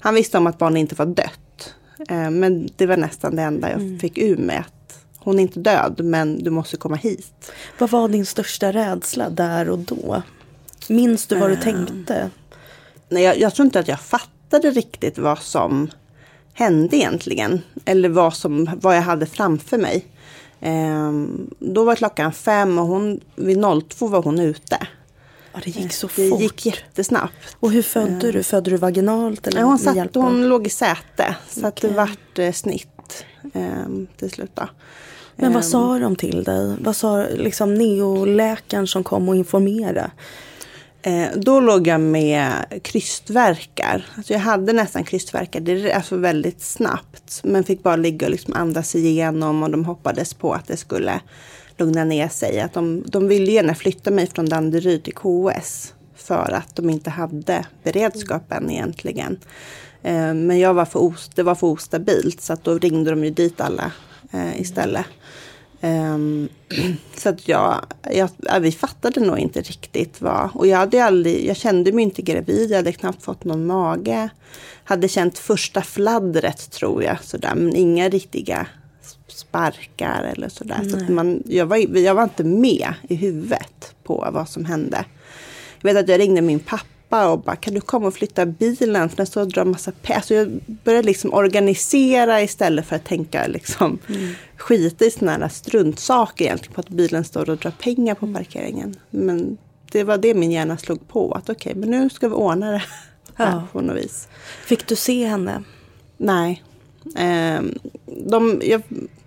[0.01, 1.75] Han visste om att barnet inte var dött.
[2.09, 3.99] Eh, men det var nästan det enda jag mm.
[3.99, 4.57] fick ur mig.
[4.57, 7.53] Att hon är inte död, men du måste komma hit.
[7.79, 10.23] Vad var din största rädsla där och då?
[10.89, 12.31] Minns du vad du uh, tänkte?
[13.09, 15.91] Nej, jag, jag tror inte att jag fattade riktigt vad som
[16.53, 17.63] hände egentligen.
[17.85, 20.07] Eller vad, som, vad jag hade framför mig.
[20.61, 21.13] Eh,
[21.59, 24.87] då var klockan fem och hon, vid 02 var hon ute.
[25.53, 26.39] Ja, det gick så det fort.
[26.39, 27.57] Det gick jättesnabbt.
[27.61, 28.33] Och hur födde eh.
[28.33, 28.43] du?
[28.43, 29.47] Födde du vaginalt?
[29.47, 31.37] Eller hon, satt, hon låg i säte.
[31.49, 31.69] Så okay.
[31.69, 33.63] att det vart eh, snitt eh,
[34.17, 34.51] till slut.
[34.55, 34.69] Då.
[35.37, 36.03] Men vad sa ehm.
[36.03, 36.77] de till dig?
[36.81, 40.11] Vad sa liksom neoläkaren som kom och informerade?
[41.03, 44.07] Eh, då låg jag med krystverkar.
[44.17, 47.41] Alltså jag hade nästan krystverkar det alltså väldigt snabbt.
[47.45, 51.21] Men fick bara ligga och liksom andas igenom och de hoppades på att det skulle
[51.77, 52.61] lugna ner sig.
[52.61, 55.95] Att de, de ville gärna flytta mig från Danderyd till KS.
[56.17, 59.39] För att de inte hade beredskapen egentligen.
[60.03, 63.31] Eh, men jag var för det var för ostabilt så att då ringde de ju
[63.31, 63.93] dit alla
[64.33, 65.07] eh, istället.
[65.81, 66.49] Um,
[67.17, 70.51] så att jag, jag, vi fattade nog inte riktigt vad.
[70.55, 74.29] Och jag hade aldrig, jag kände mig inte gravid, jag hade knappt fått någon mage.
[74.85, 78.67] Hade känt första fladdret tror jag, sådär, men inga riktiga
[79.29, 80.89] sparkar eller sådär.
[80.91, 85.05] Så att man, jag, var, jag var inte med i huvudet på vad som hände.
[85.81, 88.47] Jag vet att jag ringde min pappa pappa och bara, kan du komma och flytta
[88.47, 89.09] bilen?
[89.09, 90.17] För den står och drar massa pengar.
[90.17, 94.35] Alltså jag började liksom organisera istället för att tänka liksom mm.
[94.57, 96.75] skita i sådana här struntsaker egentligen.
[96.75, 98.35] På att bilen står och drar pengar på mm.
[98.35, 98.97] parkeringen.
[99.11, 99.59] Men
[99.93, 101.33] det var det min hjärna slog på.
[101.33, 102.83] Att okej, okay, men nu ska vi ordna det
[103.35, 103.67] här ja.
[103.73, 104.29] på något vis.
[104.65, 105.63] Fick du se henne?
[106.17, 106.63] Nej.
[107.05, 108.83] Um, de, jag,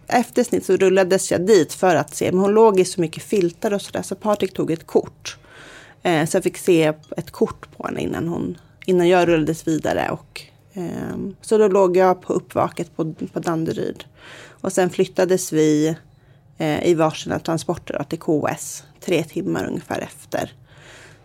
[0.08, 2.32] efter snitt så rullades jag dit för att se.
[2.32, 4.02] Men hon låg i så mycket filtar och sådär.
[4.02, 5.38] Så Patrik tog ett kort.
[6.04, 10.10] Eh, så jag fick se ett kort på henne innan, hon, innan jag rullades vidare.
[10.10, 10.42] Och,
[10.74, 14.04] eh, så då låg jag på uppvaket på, på Danderyd.
[14.48, 15.96] Och sen flyttades vi
[16.58, 20.52] eh, i varsina transporter till KS tre timmar ungefär efter.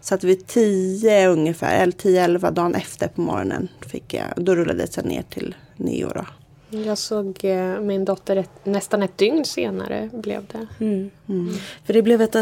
[0.01, 4.55] Så att vid tio ungefär, eller tio, elva dagen efter på morgonen fick jag, då
[4.55, 6.27] rullades jag ner till Neo då.
[6.71, 10.85] Jag såg eh, min dotter ett, nästan ett dygn senare blev det.
[10.85, 11.11] Mm.
[11.29, 11.55] Mm.
[11.85, 12.37] För det blev ett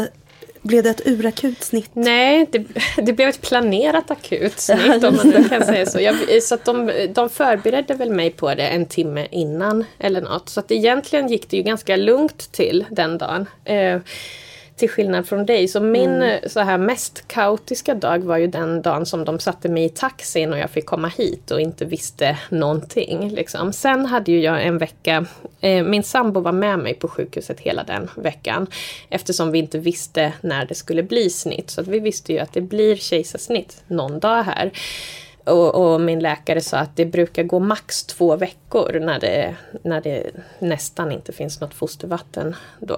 [0.67, 1.89] blev det ett urakut snitt?
[1.93, 2.65] Nej, det,
[2.97, 5.99] det blev ett planerat akut snitt om man kan säga så.
[5.99, 10.49] Jag, så att de, de förberedde väl mig på det en timme innan eller något.
[10.49, 13.45] Så att egentligen gick det ju ganska lugnt till den dagen.
[13.65, 13.99] Eh,
[14.77, 15.67] till skillnad från dig.
[15.67, 16.39] Så min mm.
[16.49, 20.53] så här mest kaotiska dag var ju den dagen som de satte mig i taxin
[20.53, 23.29] och jag fick komma hit och inte visste någonting.
[23.29, 23.73] Liksom.
[23.73, 25.25] Sen hade ju jag en vecka,
[25.61, 28.67] eh, min sambo var med mig på sjukhuset hela den veckan.
[29.09, 31.69] Eftersom vi inte visste när det skulle bli snitt.
[31.69, 34.71] Så vi visste ju att det blir kejsarsnitt någon dag här.
[35.43, 40.01] Och, och, min läkare sa att det brukar gå max två veckor när det, när
[40.01, 42.55] det nästan inte finns något fostervatten.
[42.79, 42.97] Då.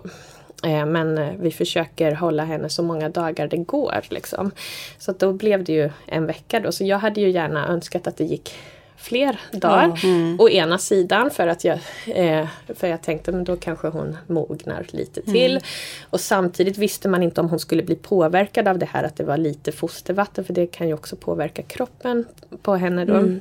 [0.63, 4.01] Eh, men eh, vi försöker hålla henne så många dagar det går.
[4.09, 4.51] Liksom.
[4.97, 6.71] Så då blev det ju en vecka då.
[6.71, 8.53] Så jag hade ju gärna önskat att det gick
[8.99, 9.99] fler dagar.
[10.03, 10.37] Mm.
[10.39, 14.85] Å ena sidan för att jag, eh, för jag tänkte men då kanske hon mognar
[14.89, 15.51] lite till.
[15.51, 15.63] Mm.
[16.09, 19.23] Och samtidigt visste man inte om hon skulle bli påverkad av det här att det
[19.23, 22.25] var lite fostervatten för det kan ju också påverka kroppen
[22.61, 23.13] på henne då.
[23.13, 23.39] Mm.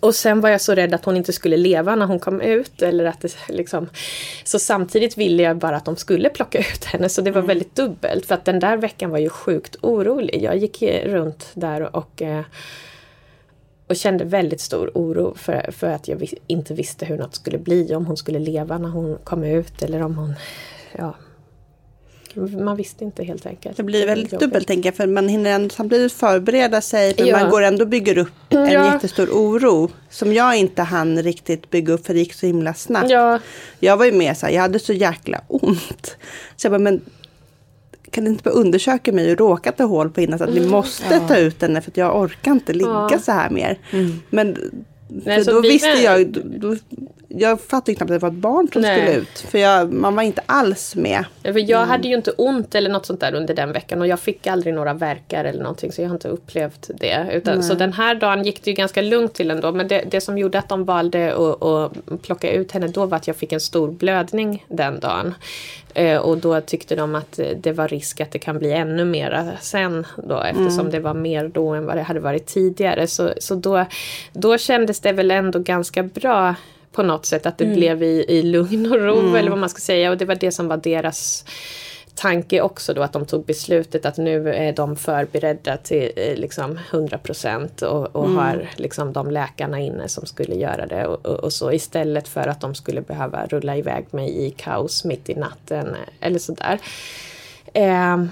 [0.00, 2.82] Och sen var jag så rädd att hon inte skulle leva när hon kom ut.
[2.82, 3.88] Eller att det, liksom,
[4.44, 7.08] så samtidigt ville jag bara att de skulle plocka ut henne.
[7.08, 7.48] Så det var mm.
[7.48, 8.26] väldigt dubbelt.
[8.26, 10.42] För att den där veckan var ju sjukt orolig.
[10.42, 12.42] Jag gick runt där och, eh,
[13.86, 17.94] och kände väldigt stor oro för, för att jag inte visste hur något skulle bli.
[17.94, 20.34] Om hon skulle leva när hon kom ut eller om hon...
[20.98, 21.14] Ja,
[22.36, 23.76] man visste inte helt enkelt.
[23.76, 27.38] Det blir väldigt dubbelt tänker jag, för man hinner ändå samtidigt förbereda sig, men ja.
[27.38, 28.92] man går ändå och bygger upp en ja.
[28.92, 29.90] jättestor oro.
[30.10, 33.10] Som jag inte hann riktigt bygga upp, för det gick så himla snabbt.
[33.10, 33.38] Ja.
[33.80, 36.16] Jag var ju med så här, jag hade så jäkla ont.
[36.56, 37.00] Så jag bara, men
[38.10, 40.58] kan du inte bara undersöka mig och råkat ha hål på innan så att vi
[40.58, 40.70] mm.
[40.70, 41.28] måste ja.
[41.28, 43.18] ta ut henne för att jag orkar inte ligga ja.
[43.18, 43.78] så här mer.
[43.90, 44.20] Mm.
[44.30, 44.56] Men
[45.08, 46.76] Nej, då visste jag, då,
[47.32, 49.00] jag fattade knappt att det var ett barn som Nej.
[49.00, 49.38] skulle ut.
[49.38, 51.24] För jag, man var inte alls med.
[51.42, 51.88] Ja, för jag mm.
[51.88, 54.00] hade ju inte ont eller något sånt där under den veckan.
[54.00, 55.92] Och jag fick aldrig några verkar eller någonting.
[55.92, 57.30] Så jag har inte upplevt det.
[57.32, 59.72] Utan, så den här dagen gick det ju ganska lugnt till ändå.
[59.72, 63.16] Men det, det som gjorde att de valde att, att plocka ut henne då var
[63.16, 65.34] att jag fick en stor blödning den dagen.
[65.94, 69.48] Eh, och då tyckte de att det var risk att det kan bli ännu mera
[69.60, 70.92] sen då eftersom mm.
[70.92, 73.06] det var mer då än vad det hade varit tidigare.
[73.06, 73.84] Så, så då,
[74.32, 76.54] då kändes det väl ändå ganska bra
[76.92, 77.76] på något sätt att det mm.
[77.76, 79.34] blev i, i lugn och ro mm.
[79.34, 81.44] eller vad man ska säga och det var det som var deras
[82.14, 86.78] tanke också då att de tog beslutet att nu är de förberedda till eh, liksom
[86.90, 88.36] 100 procent och, och mm.
[88.36, 92.46] har liksom de läkarna inne som skulle göra det och, och, och, så istället för
[92.48, 96.78] att de skulle behöva rulla iväg mig i kaos mitt i natten eh, eller sådär.
[97.74, 98.24] Eh,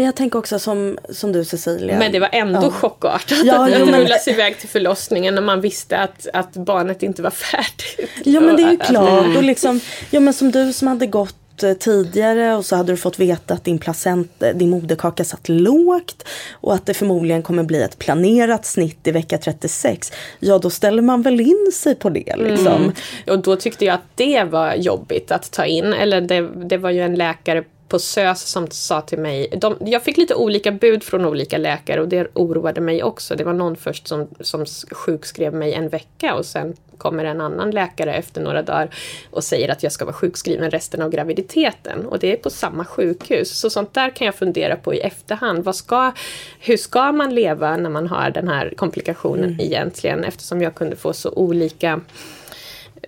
[0.00, 1.98] men jag tänker också som, som du Cecilia.
[1.98, 2.70] Men det var ändå ja.
[2.70, 4.00] chockartat ja, att jo, men...
[4.00, 8.10] rullas iväg till förlossningen när man visste att, att barnet inte var färdigt.
[8.24, 9.36] Ja men det är ju klart.
[9.36, 12.96] Och liksom, ja men som du som hade gått eh, tidigare och så hade du
[12.96, 17.82] fått veta att din placenta, din moderkaka satt lågt och att det förmodligen kommer bli
[17.82, 20.12] ett planerat snitt i vecka 36.
[20.38, 22.82] Ja då ställer man väl in sig på det liksom.
[22.82, 22.92] Mm.
[23.26, 25.92] Och då tyckte jag att det var jobbigt att ta in.
[25.92, 30.02] Eller det, det var ju en läkare på SÖS som sa till mig, de, jag
[30.02, 33.36] fick lite olika bud från olika läkare och det oroade mig också.
[33.36, 37.70] Det var någon först som, som sjukskrev mig en vecka och sen kommer en annan
[37.70, 38.90] läkare efter några dagar
[39.30, 42.06] och säger att jag ska vara sjukskriven resten av graviditeten.
[42.06, 43.58] Och det är på samma sjukhus.
[43.58, 45.64] Så sånt där kan jag fundera på i efterhand.
[45.64, 46.12] Vad ska,
[46.60, 49.60] hur ska man leva när man har den här komplikationen mm.
[49.60, 50.24] egentligen?
[50.24, 52.00] Eftersom jag kunde få så olika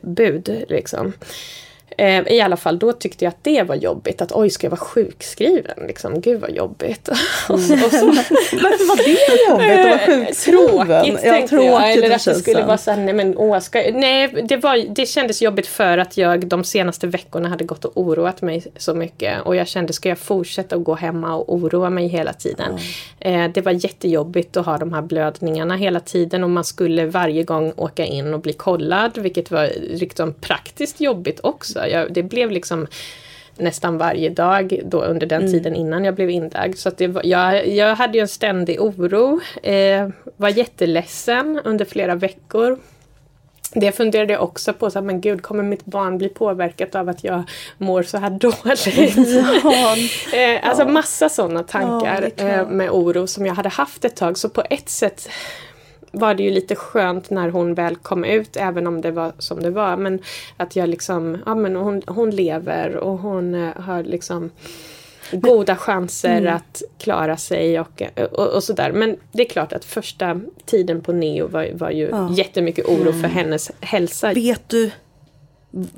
[0.00, 0.64] bud.
[0.68, 1.12] Liksom.
[1.98, 4.22] Eh, I alla fall då tyckte jag att det var jobbigt.
[4.22, 5.86] Att oj, ska jag vara sjukskriven?
[5.86, 7.08] Liksom, gud vad jobbigt.
[7.48, 7.80] Mm.
[8.62, 9.10] Varför var det
[9.48, 10.66] jobbigt att vara eh, sjukskriven?
[10.66, 11.92] Tråkigt ja, tänkte tråkigt jag.
[11.92, 15.42] Eller att det skulle vara såhär, nej men åh, ska Nej, det, var, det kändes
[15.42, 19.42] jobbigt för att jag de senaste veckorna hade gått och oroat mig så mycket.
[19.42, 22.78] Och jag kände, ska jag fortsätta att gå hemma och oroa mig hela tiden?
[23.20, 23.44] Mm.
[23.44, 27.42] Eh, det var jättejobbigt att ha de här blödningarna hela tiden och man skulle varje
[27.42, 31.81] gång åka in och bli kollad, vilket var liksom praktiskt jobbigt också.
[31.88, 32.86] Jag, det blev liksom
[33.56, 35.52] nästan varje dag då under den mm.
[35.52, 36.78] tiden innan jag blev inlagd.
[36.78, 42.14] Så det var, jag, jag hade ju en ständig oro, eh, var jätteledsen under flera
[42.14, 42.78] veckor.
[43.74, 47.08] Det funderade jag också på, så här, men gud kommer mitt barn bli påverkat av
[47.08, 47.42] att jag
[47.78, 49.16] mår så här dåligt?
[49.64, 49.96] Ja.
[50.38, 54.38] eh, alltså massa sådana tankar ja, eh, med oro som jag hade haft ett tag.
[54.38, 55.28] Så på ett sätt
[56.12, 59.62] var det ju lite skönt när hon väl kom ut, även om det var som
[59.62, 59.96] det var.
[59.96, 60.18] Men
[60.56, 64.50] att jag liksom, ja men hon, hon lever och hon uh, har liksom
[65.32, 66.54] goda chanser mm.
[66.56, 68.92] att klara sig och, och, och, sådär.
[68.92, 72.32] Men det är klart att första tiden på Neo var, var ju ja.
[72.32, 73.20] jättemycket oro mm.
[73.20, 74.32] för hennes hälsa.
[74.32, 74.90] Vet du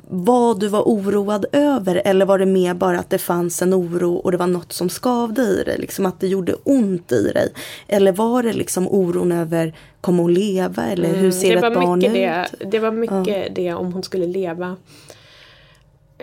[0.07, 4.15] vad du var oroad över eller var det mer bara att det fanns en oro
[4.15, 7.53] och det var något som skavde i dig, liksom att det gjorde ont i dig?
[7.87, 11.73] Eller var det liksom oron över, kommer hon leva eller hur mm, ser mm, ett
[11.73, 12.13] barn ut?
[12.13, 13.49] Det, det var mycket ja.
[13.55, 14.75] det om hon skulle leva.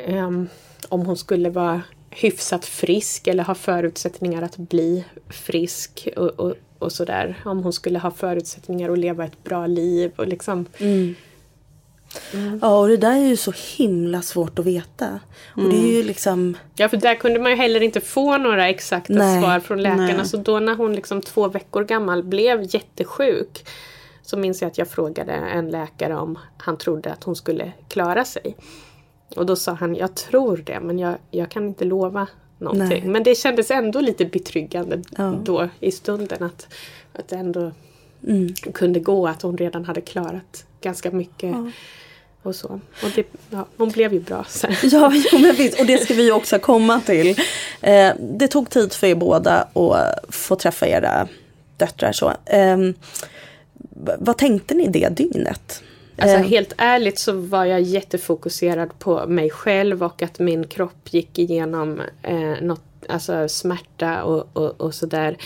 [0.09, 0.49] Um,
[0.89, 6.93] om hon skulle vara hyfsat frisk eller ha förutsättningar att bli frisk och, och, och
[6.93, 7.43] sådär.
[7.45, 11.15] Om hon skulle ha förutsättningar att leva ett bra liv och liksom mm
[12.33, 12.59] Mm.
[12.63, 15.21] Ja, och det där är ju så himla svårt att veta.
[15.57, 16.07] Och det är ju mm.
[16.07, 16.57] liksom...
[16.75, 20.17] Ja, för där kunde man ju heller inte få några exakta nej, svar från läkarna.
[20.17, 20.27] Nej.
[20.27, 23.69] Så då när hon liksom två veckor gammal blev jättesjuk
[24.23, 28.25] så minns jag att jag frågade en läkare om han trodde att hon skulle klara
[28.25, 28.57] sig.
[29.37, 32.27] Och då sa han, jag tror det men jag, jag kan inte lova
[32.59, 33.03] någonting.
[33.03, 33.09] Nej.
[33.09, 35.35] Men det kändes ändå lite betryggande ja.
[35.45, 36.75] då i stunden att,
[37.13, 37.73] att ändå
[38.27, 38.55] mm.
[38.55, 41.51] kunde gå att hon redan hade klarat ganska mycket.
[41.51, 41.71] Ja
[42.43, 42.69] och så.
[43.03, 44.73] Och det, ja, hon blev ju bra sen.
[44.83, 45.81] Ja, men visst.
[45.81, 47.39] Och det ska vi också komma till.
[47.81, 51.29] Eh, det tog tid för er båda att få träffa era
[51.77, 52.13] döttrar.
[52.13, 52.33] Så.
[52.45, 52.79] Eh,
[54.19, 55.83] vad tänkte ni det dygnet?
[56.17, 56.43] Alltså eh.
[56.43, 62.01] helt ärligt så var jag jättefokuserad på mig själv och att min kropp gick igenom
[62.23, 65.37] eh, något, alltså smärta och, och, och sådär.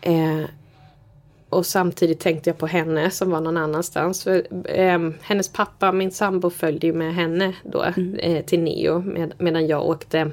[0.00, 0.40] Eh,
[1.52, 4.24] och samtidigt tänkte jag på henne som var någon annanstans.
[4.24, 8.14] För, eh, hennes pappa, min sambo, följde ju med henne då mm.
[8.14, 10.30] eh, till Neo med, medan jag åkte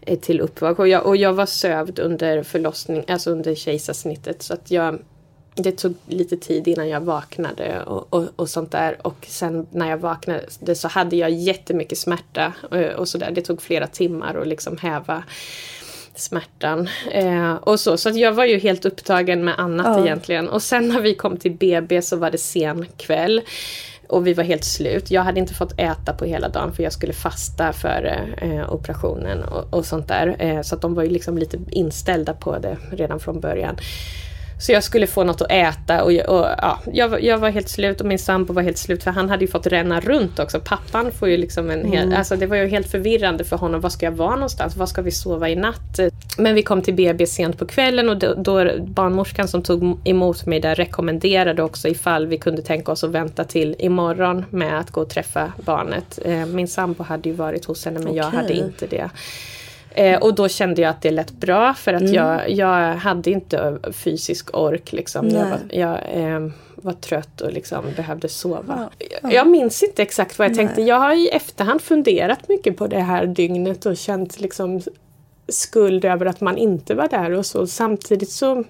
[0.00, 0.78] eh, till uppvak.
[0.78, 4.42] Och jag, och jag var sövd under förlossning, alltså under kejsarsnittet.
[4.42, 4.98] Så att jag,
[5.54, 9.06] det tog lite tid innan jag vaknade och, och, och, sånt där.
[9.06, 13.30] Och sen när jag vaknade så hade jag jättemycket smärta och, eh, och sådär.
[13.30, 15.22] Det tog flera timmar att liksom häva
[16.20, 16.88] smärtan.
[17.10, 20.04] Eh, och så så att jag var ju helt upptagen med annat ja.
[20.04, 20.48] egentligen.
[20.48, 23.40] Och sen när vi kom till BB så var det sen kväll.
[24.08, 25.10] Och vi var helt slut.
[25.10, 29.42] Jag hade inte fått äta på hela dagen för jag skulle fasta före eh, operationen
[29.42, 30.36] och, och, sånt där.
[30.38, 33.76] Eh, så att de var ju liksom lite inställda på det redan från början.
[34.60, 38.00] Så jag skulle få något att äta och, och ja, jag, jag, var helt slut
[38.00, 40.60] och min sambo var helt slut för han hade ju fått ränna runt också.
[40.60, 42.18] Pappan får ju liksom en hel, mm.
[42.18, 43.80] alltså det var ju helt förvirrande för honom.
[43.80, 44.76] Var ska jag vara någonstans?
[44.76, 46.00] Var ska vi sova i natt?
[46.38, 50.46] Men vi kom till BB sent på kvällen och då, då barnmorskan som tog emot
[50.46, 54.90] mig där rekommenderade också ifall vi kunde tänka oss att vänta till imorgon med att
[54.90, 56.18] gå och träffa barnet.
[56.24, 58.16] Eh, min sambo hade ju varit hos henne men okay.
[58.16, 59.10] jag hade inte det.
[59.90, 62.14] Eh, och då kände jag att det lät bra för att mm.
[62.14, 64.92] jag, jag hade inte fysisk ork.
[64.92, 65.28] Liksom.
[65.28, 68.90] Jag, var, jag eh, var trött och liksom behövde sova.
[68.98, 69.06] Ja.
[69.22, 69.32] Ja.
[69.32, 70.66] Jag minns inte exakt vad jag Nej.
[70.66, 70.82] tänkte.
[70.82, 74.80] Jag har i efterhand funderat mycket på det här dygnet och känt liksom
[75.48, 77.66] skuld över att man inte var där och så.
[77.66, 78.64] Samtidigt så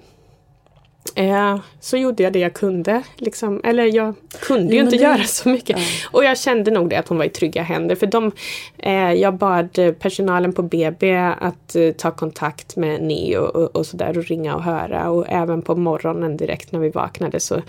[1.15, 3.03] Eh, så gjorde jag det jag kunde.
[3.17, 3.61] Liksom.
[3.65, 5.03] Eller jag kunde ju inte det...
[5.03, 5.79] göra så mycket.
[5.79, 5.85] Ja.
[6.11, 7.95] Och jag kände nog det att hon var i trygga händer.
[7.95, 8.33] För de,
[8.79, 14.19] eh, jag bad personalen på BB att eh, ta kontakt med Neo och, och sådär
[14.19, 15.11] och ringa och höra.
[15.11, 17.63] Och även på morgonen direkt när vi vaknade så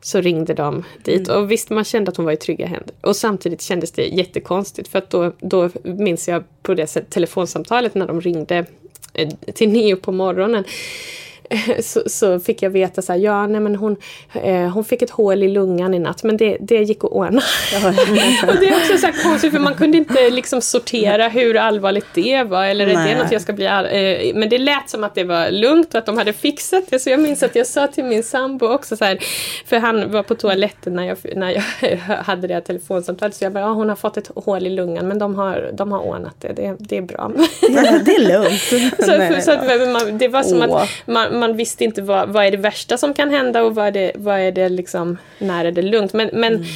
[0.00, 1.28] så ringde de dit.
[1.28, 1.42] Mm.
[1.42, 2.94] Och visst, man kände att hon var i trygga händer.
[3.00, 7.94] Och samtidigt kändes det jättekonstigt för att då, då minns jag på det sätt, telefonsamtalet
[7.94, 8.64] när de ringde
[9.12, 10.64] eh, till nio på morgonen
[11.82, 13.96] så, så, fick jag veta så här, ja nej men hon,
[14.32, 17.40] eh, hon fick ett hål i lungan i natt men det, det gick att ordna.
[18.48, 22.42] och det är också så konstigt för man kunde inte liksom sortera hur allvarligt det
[22.42, 22.96] var eller nej.
[22.96, 25.94] är det något jag ska bli eh, Men det lät som att det var lugnt
[25.94, 28.66] och att de hade fixat det så jag minns att jag sa till min sambo
[28.66, 29.18] också så här,
[29.66, 33.52] för han var på toaletten när jag, när jag hade det här telefonsamtalet så jag
[33.52, 36.34] bara, ja hon har fått ett hål i lungan men de har, de har ordnat
[36.40, 37.32] det, det, det är bra.
[37.60, 38.62] Det är lugnt.
[38.98, 40.82] så, så att man, det var som Åh.
[40.82, 43.86] att man, man visste inte vad, vad är det värsta som kan hända och vad
[43.86, 46.12] är det, vad är det liksom, när är det lugnt.
[46.12, 46.66] Men, men, mm.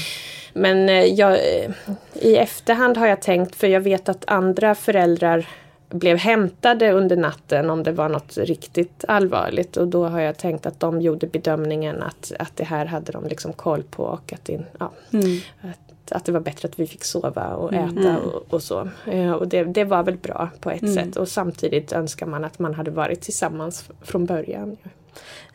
[0.52, 1.70] men eh, jag, eh,
[2.14, 5.46] i efterhand har jag tänkt, för jag vet att andra föräldrar
[5.90, 10.66] blev hämtade under natten om det var något riktigt allvarligt och då har jag tänkt
[10.66, 14.44] att de gjorde bedömningen att, att det här hade de liksom koll på och att,
[14.44, 15.40] det, ja, mm.
[15.60, 17.98] att, att, det var bättre att vi fick sova och mm.
[17.98, 18.22] äta mm.
[18.22, 18.88] och, och, så.
[19.06, 20.94] Eh, och det, det var väl bra på ett mm.
[20.94, 24.76] sätt och samtidigt önskar man att man hade varit tillsammans från början.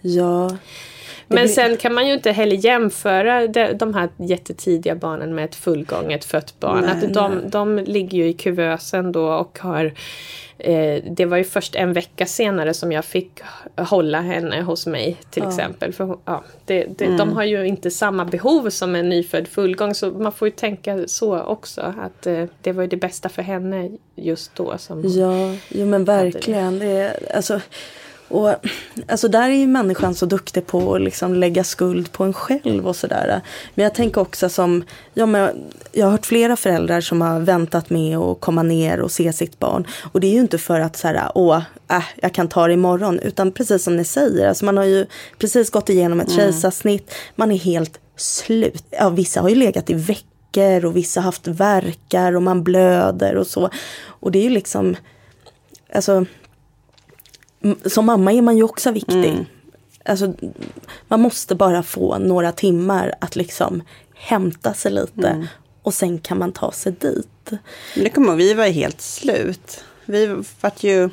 [0.01, 0.57] Ja.
[1.27, 5.55] Men sen kan man ju inte heller jämföra de, de här jättetidiga barnen med ett
[5.55, 6.81] fullgånget fött barn.
[6.81, 9.93] Nej, att de, de ligger ju i kuvösen då och har
[10.57, 13.41] eh, det var ju först en vecka senare som jag fick
[13.77, 15.49] hålla henne hos mig till ja.
[15.49, 15.93] exempel.
[15.93, 17.17] För, ja, det, det, mm.
[17.17, 21.07] De har ju inte samma behov som en nyfödd fullgång så man får ju tänka
[21.07, 21.93] så också.
[22.01, 24.77] Att eh, det var ju det bästa för henne just då.
[24.77, 26.79] Som ja, jo men verkligen.
[26.79, 26.85] Det.
[26.85, 27.61] Det, alltså,
[28.35, 28.55] och
[29.07, 32.87] alltså där är ju människan så duktig på att liksom lägga skuld på en själv
[32.87, 33.41] och sådär.
[33.75, 34.83] Men jag tänker också som,
[35.13, 39.11] ja, men jag har hört flera föräldrar som har väntat med att komma ner och
[39.11, 39.87] se sitt barn.
[40.11, 41.61] Och det är ju inte för att så här, åh,
[41.91, 43.19] äh, jag kan ta det imorgon.
[43.19, 45.05] Utan precis som ni säger, alltså man har ju
[45.37, 46.39] precis gått igenom ett mm.
[46.39, 47.13] kejsarsnitt.
[47.35, 48.83] Man är helt slut.
[48.89, 53.35] Ja, vissa har ju legat i veckor och vissa har haft verkar och man blöder
[53.35, 53.69] och så.
[54.05, 54.95] Och det är ju liksom,
[55.93, 56.25] alltså
[57.85, 59.29] som mamma är man ju också viktig.
[59.29, 59.45] Mm.
[60.05, 60.33] Alltså,
[61.07, 63.83] man måste bara få några timmar att liksom
[64.15, 65.27] hämta sig lite.
[65.27, 65.47] Mm.
[65.81, 67.51] Och sen kan man ta sig dit.
[67.95, 69.83] Men det kommer vi var helt slut.
[70.05, 71.09] Vi vart ju,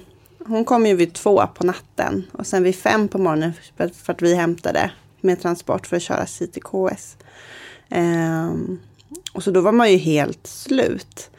[0.47, 2.25] hon kom ju vid två på natten.
[2.33, 4.91] Och sen vid fem på morgonen för, att vi hämtade
[5.21, 7.17] med transport för att köra sig till KS.
[7.89, 8.81] Um,
[9.33, 11.31] och så då var man ju helt slut.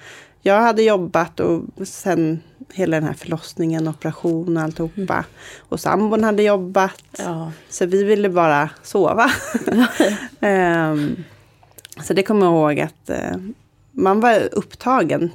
[0.41, 2.39] Jag hade jobbat och sen
[2.73, 5.13] hela den här förlossningen, operation och alltihopa.
[5.13, 5.25] Mm.
[5.59, 7.03] Och sambon hade jobbat.
[7.17, 7.51] Ja.
[7.69, 9.31] Så vi ville bara sova.
[10.39, 11.23] um,
[12.03, 13.37] så det kommer jag ihåg att uh,
[13.91, 15.31] man var upptagen.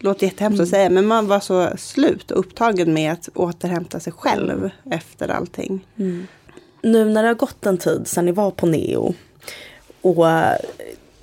[0.00, 0.64] Låter jättehemskt mm.
[0.64, 5.28] att säga, men man var så slut och upptagen med att återhämta sig själv efter
[5.28, 5.86] allting.
[5.96, 6.26] Mm.
[6.82, 9.14] Nu när det har gått en tid sedan ni var på Neo
[10.00, 10.26] och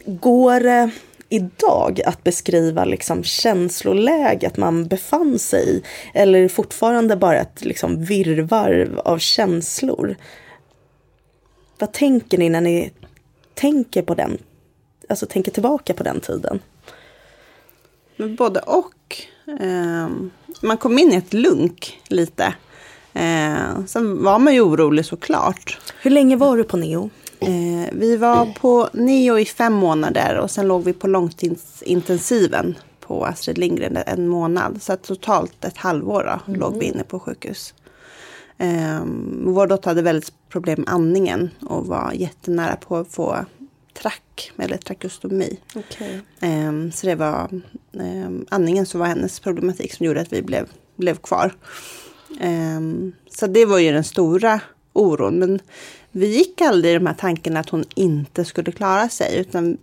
[0.05, 0.91] går
[1.33, 5.83] idag att beskriva liksom känsloläget man befann sig i?
[6.13, 10.15] Eller fortfarande bara ett liksom virvar av känslor?
[11.79, 12.91] Vad tänker ni när ni
[13.53, 14.37] tänker på den,
[15.09, 16.59] alltså tänker tillbaka på den tiden?
[18.37, 19.17] Både och.
[19.61, 20.09] Eh,
[20.61, 22.53] man kom in i ett lunk lite.
[23.13, 25.79] Eh, sen var man ju orolig såklart.
[26.01, 27.09] Hur länge var du på Neo?
[27.47, 33.25] Eh, vi var på neo i fem månader och sen låg vi på långtidsintensiven på
[33.25, 34.81] Astrid Lindgren en månad.
[34.81, 36.59] Så totalt ett halvår då, mm.
[36.59, 37.73] låg vi inne på sjukhus.
[38.57, 39.03] Eh,
[39.45, 43.45] vår dotter hade väldigt problem med andningen och var jättenära på att få
[43.93, 45.59] track eller trakeostomi.
[45.75, 46.19] Okay.
[46.39, 47.49] Eh, så det var
[47.93, 51.53] eh, andningen som var hennes problematik som gjorde att vi blev, blev kvar.
[52.41, 52.81] Eh,
[53.29, 54.61] så det var ju den stora
[54.93, 55.39] oron.
[55.39, 55.59] Men
[56.11, 59.37] vi gick aldrig i de här tankarna att hon inte skulle klara sig.
[59.37, 59.77] Utan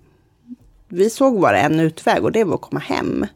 [0.88, 3.26] vi såg bara en utväg och det var att komma hem.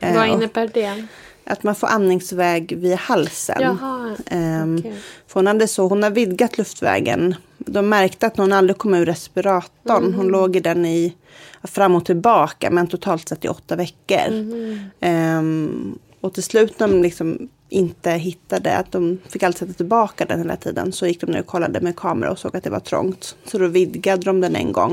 [0.00, 1.06] Vad eh, innebär det?
[1.44, 3.56] Att man får andningsväg via halsen.
[3.60, 4.92] Jaha, um, okay.
[5.26, 7.34] för hon, hade så, hon har vidgat luftvägen.
[7.58, 10.04] De märkte att hon aldrig kom ur respiratorn.
[10.04, 10.14] Mm.
[10.14, 11.14] Hon låg i den i
[11.62, 14.28] fram och tillbaka men totalt sett i åtta veckor.
[14.28, 15.38] Mm.
[15.38, 20.24] Um, och till slut när de liksom inte hittade, att de fick alltid sätta tillbaka
[20.24, 22.70] den hela tiden, så gick de ner och kollade med kamera och såg att det
[22.70, 23.36] var trångt.
[23.44, 24.92] Så då vidgade de den en gång.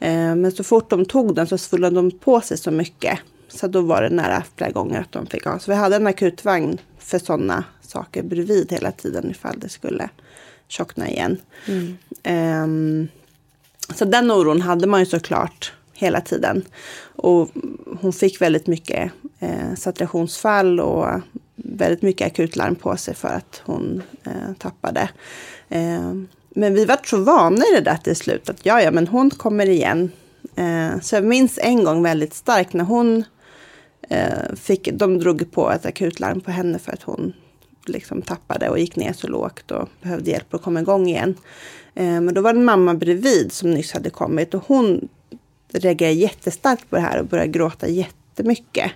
[0.00, 3.18] Eh, men så fort de tog den så svullnade de på sig så mycket.
[3.48, 5.58] Så då var det nära flera gånger att de fick ha.
[5.58, 10.08] Så vi hade en akutvagn för sådana saker bredvid hela tiden ifall det skulle
[10.68, 11.36] tjockna igen.
[11.66, 11.96] Mm.
[12.64, 13.08] Um,
[13.94, 16.64] så den oron hade man ju såklart hela tiden.
[17.16, 17.50] Och
[18.00, 21.06] hon fick väldigt mycket eh, saturationsfall och
[21.56, 25.08] väldigt mycket akutlarm på sig för att hon eh, tappade.
[25.68, 26.12] Eh,
[26.54, 29.30] men vi var så vana i det där till slut att ja, ja, men hon
[29.30, 30.12] kommer igen.
[30.56, 33.24] Eh, så jag minns en gång väldigt starkt när hon
[34.08, 37.32] eh, fick, de drog på ett akutlarm på henne för att hon
[37.86, 41.34] liksom tappade och gick ner så lågt och behövde hjälp att komma igång igen.
[41.94, 45.08] Eh, men då var det en mamma bredvid som nyss hade kommit och hon
[45.72, 48.92] reagerade jättestarkt på det här och började gråta jättemycket.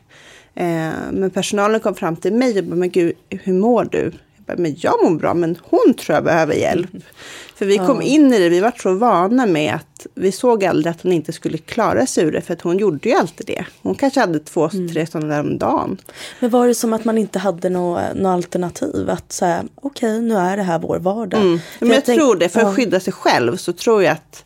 [0.55, 4.13] Eh, men personalen kom fram till mig och bara, men gud, hur mår du?
[4.37, 6.91] Jag bara, men jag mår bra, men hon tror jag behöver hjälp.
[7.55, 10.91] För vi kom in i det, vi var så vana med att vi såg aldrig
[10.91, 13.65] att hon inte skulle klara sig ur det, för att hon gjorde ju alltid det.
[13.83, 14.89] Hon kanske hade två, mm.
[14.89, 15.99] tre sådana där om dagen.
[16.41, 19.11] Men var det som att man inte hade något, något alternativ?
[19.11, 21.41] Att säga, okej, okay, nu är det här vår vardag.
[21.41, 21.59] Mm.
[21.79, 24.45] Men jag, jag tror det, för att skydda sig själv så tror jag att,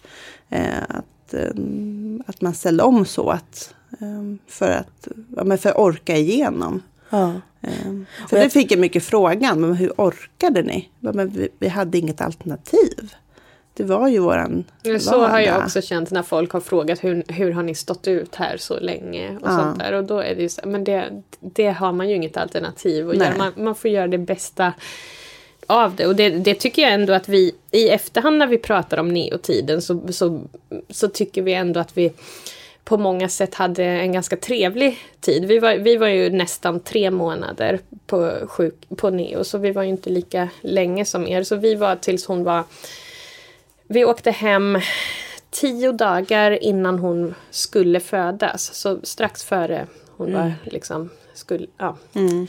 [0.51, 1.05] eh, att,
[1.35, 1.51] eh,
[2.27, 3.31] att man ställde om så.
[3.31, 5.09] att eh, för att,
[5.61, 6.83] för att orka igenom.
[7.11, 7.33] Ja.
[7.61, 8.47] Um, för jag...
[8.47, 10.89] det fick jag mycket frågan, men hur orkade ni?
[11.01, 13.15] Men vi, vi hade inget alternativ.
[13.75, 14.65] Det var ju våran
[15.01, 15.29] Så vardag.
[15.29, 18.57] har jag också känt när folk har frågat hur, hur har ni stått ut här
[18.57, 19.37] så länge?
[19.37, 19.57] Och ja.
[19.57, 19.93] sånt där.
[19.93, 23.17] Och då är det ju så, men det, det har man ju inget alternativ att
[23.17, 23.37] göra.
[23.39, 24.73] Man, man får göra det bästa
[25.69, 26.07] av det.
[26.07, 29.83] Och det, det, tycker jag ändå att vi i efterhand när vi pratar om neotiden
[29.83, 30.43] så, så,
[30.91, 32.13] så tycker vi ändå att vi
[32.85, 35.45] på många sätt hade en ganska trevlig tid.
[35.45, 39.83] Vi var, vi var ju nästan tre månader på, sjuk, på neo så vi var
[39.83, 41.43] ju inte lika länge som er.
[41.43, 42.65] Så vi var tills hon var...
[43.87, 44.79] Vi åkte hem
[45.51, 48.75] tio dagar innan hon skulle födas.
[48.75, 50.41] Så strax före hon mm.
[50.41, 51.11] var liksom...
[51.35, 51.97] Skulle, ja.
[52.15, 52.47] Mm.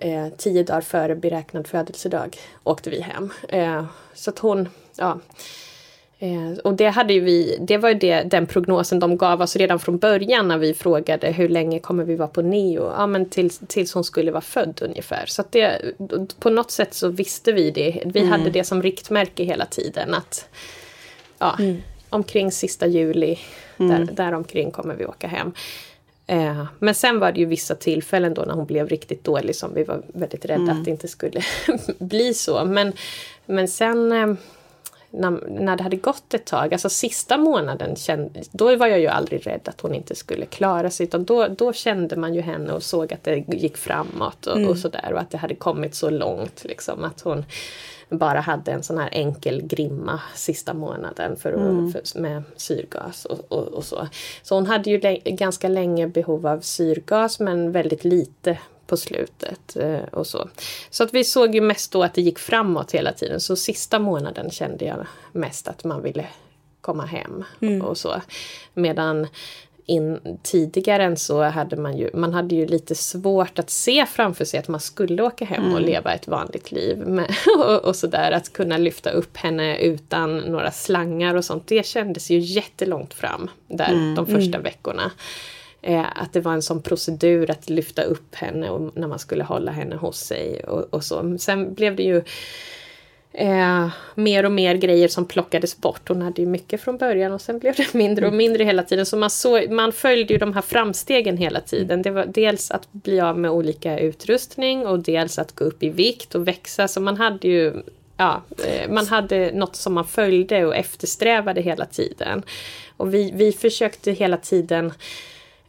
[0.00, 3.30] Eh, tio dagar före beräknad födelsedag åkte vi hem.
[3.48, 3.84] Eh,
[4.14, 4.68] så att hon...
[4.96, 5.20] Ja,
[6.22, 9.56] Eh, och det, hade ju vi, det var ju det, den prognosen de gav oss
[9.56, 12.92] redan från början när vi frågade hur länge kommer vi vara på neo?
[12.96, 15.26] Ja men tills, tills hon skulle vara född ungefär.
[15.26, 15.82] Så att det,
[16.40, 18.02] på något sätt så visste vi det.
[18.04, 18.32] Vi mm.
[18.32, 20.48] hade det som riktmärke hela tiden att
[21.38, 21.76] ja, mm.
[22.10, 23.38] omkring sista juli,
[23.78, 24.06] mm.
[24.06, 25.52] där, där omkring kommer vi åka hem.
[26.30, 29.74] Eh, men sen var det ju vissa tillfällen då när hon blev riktigt dålig som
[29.74, 30.78] vi var väldigt rädda mm.
[30.78, 31.42] att det inte skulle
[31.98, 32.64] bli så.
[32.64, 32.92] Men,
[33.46, 34.34] men sen eh,
[35.10, 39.06] när, när det hade gått ett tag, alltså sista månaden, kände, då var jag ju
[39.06, 41.06] aldrig rädd att hon inte skulle klara sig.
[41.06, 44.68] Utan då, då kände man ju henne och såg att det gick framåt och, mm.
[44.68, 45.12] och sådär.
[45.12, 46.64] Och att det hade kommit så långt.
[46.64, 47.44] Liksom, att hon
[48.08, 51.92] bara hade en sån här enkel grimma sista månaden för, mm.
[51.92, 54.08] för med syrgas och, och, och, så.
[54.42, 58.58] Så hon hade ju ganska länge behov av syrgas men väldigt lite
[58.90, 60.48] på slutet eh, och så.
[60.90, 63.40] Så att vi såg ju mest då att det gick framåt hela tiden.
[63.40, 66.26] Så sista månaden kände jag mest att man ville
[66.80, 67.82] komma hem mm.
[67.82, 68.22] och så.
[68.74, 69.26] Medan
[69.86, 74.44] in, tidigare än så hade man ju, man hade ju lite svårt att se framför
[74.44, 75.74] sig att man skulle åka hem mm.
[75.74, 76.98] och leva ett vanligt liv.
[76.98, 81.66] Med, och, och sådär, att kunna lyfta upp henne utan några slangar och sånt.
[81.66, 84.14] Det kändes ju jättelångt fram där mm.
[84.14, 84.62] de första mm.
[84.62, 85.10] veckorna.
[85.82, 89.44] Eh, att det var en sån procedur att lyfta upp henne och när man skulle
[89.44, 91.38] hålla henne hos sig och, och så.
[91.38, 92.22] Sen blev det ju
[93.32, 96.08] eh, mer och mer grejer som plockades bort.
[96.08, 99.06] Hon hade ju mycket från början och sen blev det mindre och mindre hela tiden.
[99.06, 102.02] Så man, såg, man följde ju de här framstegen hela tiden.
[102.02, 105.88] Det var dels att bli av med olika utrustning och dels att gå upp i
[105.88, 106.88] vikt och växa.
[106.88, 107.82] Så man hade ju
[108.16, 112.42] ja, eh, man hade något som man följde och eftersträvade hela tiden.
[112.96, 114.92] Och vi, vi försökte hela tiden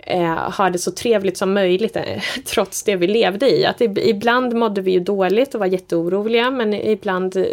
[0.02, 3.66] eh, ha det så trevligt som möjligt eh, trots det vi levde i.
[3.66, 7.46] Att ibland mådde vi ju dåligt och var jätteoroliga men ibland eh,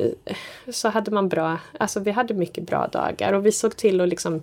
[0.73, 4.09] så hade man bra, alltså vi hade mycket bra dagar och vi såg till att
[4.09, 4.43] liksom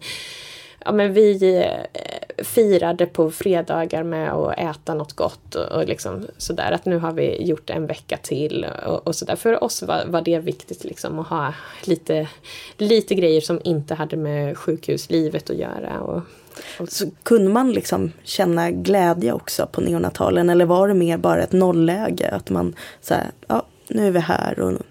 [0.86, 6.28] Ja men vi eh, firade på fredagar med att äta något gott och, och liksom
[6.38, 9.36] sådär att nu har vi gjort en vecka till och, och sådär.
[9.36, 11.54] För oss var, var det viktigt liksom att ha
[11.84, 12.28] lite,
[12.78, 16.00] lite grejer som inte hade med sjukhuslivet att göra.
[16.00, 16.22] Och,
[16.88, 21.52] så kunde man liksom känna glädje också på neonatalen eller var det mer bara ett
[21.52, 22.30] nollläge?
[22.32, 23.14] Att man så
[23.48, 24.82] ja nu är vi här och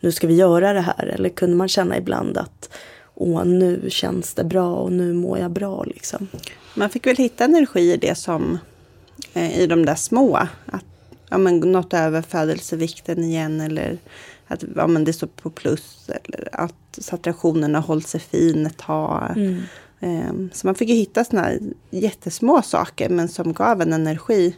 [0.00, 1.06] nu ska vi göra det här.
[1.06, 2.70] Eller kunde man känna ibland att
[3.14, 6.28] åh nu känns det bra och nu mår jag bra liksom.
[6.74, 8.58] Man fick väl hitta energi i det som
[9.34, 10.36] eh, i de där små.
[10.66, 10.84] Att
[11.28, 13.98] ja, men, något över födelsevikten igen eller
[14.46, 16.10] att ja, men det står på plus.
[16.24, 19.32] Eller att saturationen har hållit sig fin ett tag.
[19.36, 19.62] Mm.
[20.04, 21.58] Ehm, så man fick ju hitta såna här
[21.90, 24.56] jättesmå saker men som gav en energi.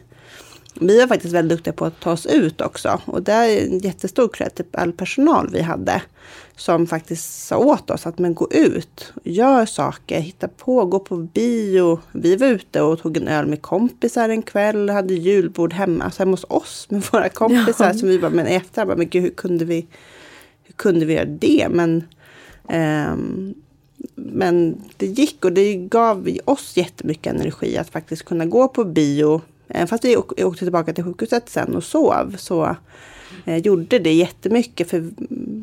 [0.79, 3.01] Vi är faktiskt väldigt duktiga på att ta oss ut också.
[3.05, 6.01] Och det är en jättestor cred till all personal vi hade.
[6.55, 11.17] Som faktiskt sa åt oss att men gå ut, gör saker, hitta på, gå på
[11.17, 11.99] bio.
[12.11, 16.21] Vi var ute och tog en öl med kompisar en kväll, hade julbord hemma, alltså
[16.21, 17.87] hemma hos oss med våra kompisar.
[17.87, 17.93] Ja.
[17.93, 19.87] Som vi bara, men efter, bara, men gud, hur kunde vi,
[20.63, 21.67] hur kunde vi göra det?
[21.69, 22.03] Men
[22.69, 23.55] Um,
[24.15, 29.41] men det gick och det gav oss jättemycket energi att faktiskt kunna gå på bio.
[29.67, 32.75] Även fast vi åkte tillbaka till sjukhuset sen och sov så
[33.45, 35.09] eh, gjorde det jättemycket för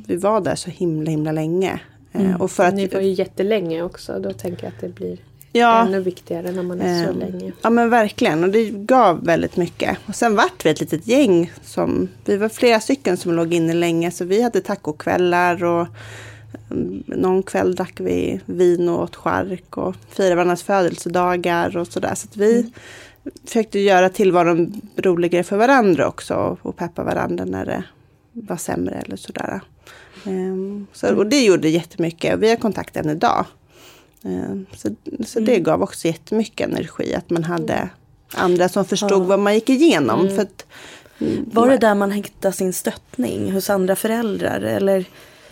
[0.06, 1.80] vi var där så himla himla länge.
[2.12, 2.40] Eh, mm.
[2.40, 4.18] och för att, Ni var ju jättelänge också.
[4.18, 5.18] Då tänker jag att det blir
[5.52, 7.52] ja, ännu viktigare när man är eh, så länge.
[7.62, 9.98] Ja men verkligen och det gav väldigt mycket.
[10.06, 13.74] Och sen vart vi ett litet gäng som, vi var flera stycken som låg inne
[13.74, 15.86] länge så vi hade tacokvällar och
[17.06, 22.14] någon kväll drack vi vin och åt chark och firade varandras födelsedagar och sådär.
[22.14, 22.72] Så att vi mm.
[23.44, 27.84] försökte göra tillvaron roligare för varandra också och peppa varandra när det
[28.32, 29.60] var sämre eller sådär.
[30.26, 32.38] Um, så, och det gjorde jättemycket.
[32.38, 33.46] Vi har kontakt än idag.
[34.22, 34.88] Um, så
[35.26, 35.46] så mm.
[35.46, 37.88] det gav också jättemycket energi att man hade
[38.34, 39.26] andra som förstod ja.
[39.26, 40.20] vad man gick igenom.
[40.20, 40.34] Mm.
[40.34, 40.66] För att,
[41.52, 44.60] var det där man hittade sin stöttning hos andra föräldrar?
[44.60, 45.04] Eller?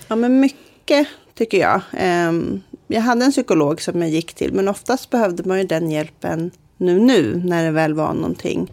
[0.08, 0.71] Ja men mycket
[1.34, 1.80] tycker jag.
[2.28, 5.90] Um, jag hade en psykolog som jag gick till men oftast behövde man ju den
[5.90, 8.72] hjälpen nu nu när det väl var någonting.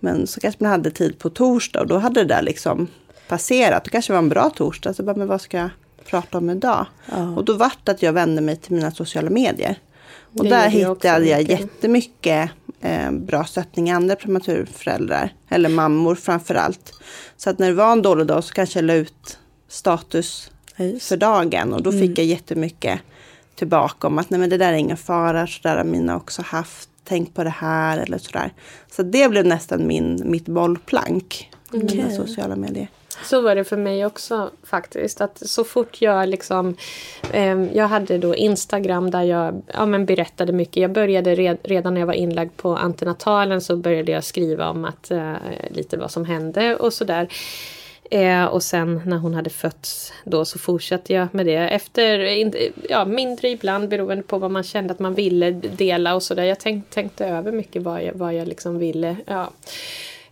[0.00, 2.88] Men så kanske man hade tid på torsdag och då hade det där liksom
[3.28, 3.84] passerat.
[3.84, 4.94] Det kanske var en bra torsdag.
[4.94, 5.70] Så bara, men vad ska jag
[6.04, 6.86] prata om idag?
[7.12, 7.34] Ja.
[7.36, 9.78] Och då vart det att jag vände mig till mina sociala medier.
[10.38, 11.60] Och det där hittade jag mycket.
[11.60, 15.32] jättemycket eh, bra stöttning i andra prematurföräldrar.
[15.48, 16.92] Eller mammor framför allt.
[17.36, 19.38] Så att när det var en dålig dag så kanske jag la ut
[19.68, 20.50] status.
[21.00, 21.72] För dagen.
[21.72, 22.14] Och då fick mm.
[22.16, 23.00] jag jättemycket
[23.54, 26.42] tillbaka om att nej men det där är ingen fara, så där har mina också
[26.42, 26.88] haft.
[27.04, 28.52] Tänk på det här eller sådär.
[28.90, 31.50] Så det blev nästan min, mitt bollplank.
[31.72, 31.96] Okay.
[31.96, 32.88] Mina sociala medier.
[33.22, 35.20] Så var det för mig också faktiskt.
[35.20, 36.76] Att så fort jag liksom...
[37.32, 40.76] Eh, jag hade då Instagram där jag ja, men berättade mycket.
[40.76, 44.84] Jag började red, redan när jag var inlagd på antenatalen så började jag skriva om
[44.84, 45.32] att eh,
[45.70, 47.28] lite vad som hände och sådär.
[48.14, 51.56] Eh, och sen när hon hade fötts då så fortsatte jag med det.
[51.56, 52.18] Efter,
[52.88, 56.44] ja mindre ibland beroende på vad man kände att man ville dela och sådär.
[56.44, 59.16] Jag tänk, tänkte över mycket vad jag, vad jag liksom ville.
[59.26, 59.50] Ja.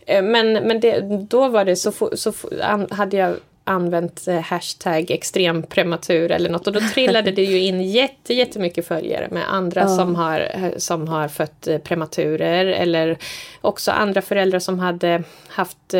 [0.05, 5.11] Eh, men, men det, då var det så, så an, hade jag använt eh, hashtag
[5.11, 9.87] extremprematur eller något och då trillade det ju in jätte, jättemycket följare med andra ja.
[9.87, 13.17] som, har, eh, som har fött prematurer eller
[13.61, 15.93] också andra föräldrar som hade haft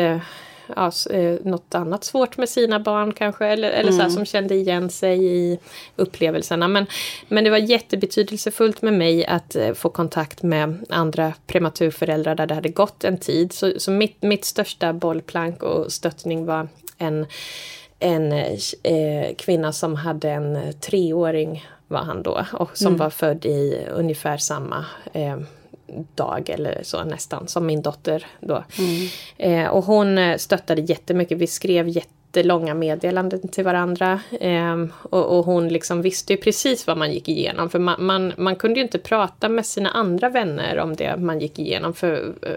[0.76, 3.46] ja, eh, något annat svårt med sina barn kanske.
[3.46, 3.92] Eller, eller mm.
[3.92, 4.14] så här, mm.
[4.14, 5.58] som kände igen sig i
[5.96, 6.68] upplevelserna.
[6.68, 6.86] Men,
[7.28, 12.54] men det var jättebetydelsefullt med mig att eh, få kontakt med andra prematurföräldrar där det
[12.54, 13.52] hade gått en tid.
[13.52, 17.26] Så, så mitt, mitt största bollplank och stöttning var en,
[17.98, 22.98] en eh, kvinna som hade en treåring var han då och som mm.
[22.98, 25.38] var född i ungefär samma eh,
[26.14, 28.64] dag eller så nästan, som min dotter då.
[28.78, 29.08] Mm.
[29.36, 31.88] Eh, och hon eh, stöttade jättemycket, vi skrev
[32.36, 34.20] jättelånga meddelanden till varandra.
[34.40, 38.32] Eh, och, och, hon liksom visste ju precis vad man gick igenom, för man, man,
[38.36, 42.34] man, kunde ju inte prata med sina andra vänner om det man gick igenom, för
[42.42, 42.50] eh,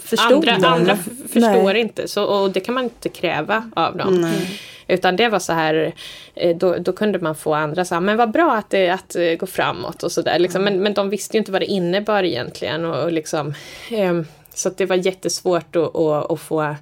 [0.00, 0.96] Förstod andra, andra
[1.28, 1.80] förstår Nej.
[1.80, 4.20] inte, så, och det kan man inte kräva av dem.
[4.20, 4.60] Nej.
[4.88, 5.92] Utan det var så här,
[6.34, 9.16] eh, då, då kunde man få andra så här, men vad bra att det att
[9.16, 10.38] eh, gå framåt och sådär.
[10.38, 10.64] Liksom.
[10.64, 12.84] Men, men de visste ju inte vad det innebar egentligen.
[12.84, 13.54] Och, och liksom,
[13.90, 14.20] eh,
[14.54, 16.76] så det var jättesvårt att, att, att få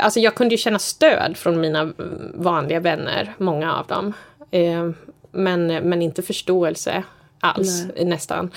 [0.00, 1.92] Alltså jag kunde ju känna stöd från mina
[2.34, 4.12] vanliga vänner, många av dem.
[4.50, 4.90] Eh,
[5.30, 7.04] men, men inte förståelse
[7.40, 8.04] alls Nej.
[8.04, 8.50] nästan.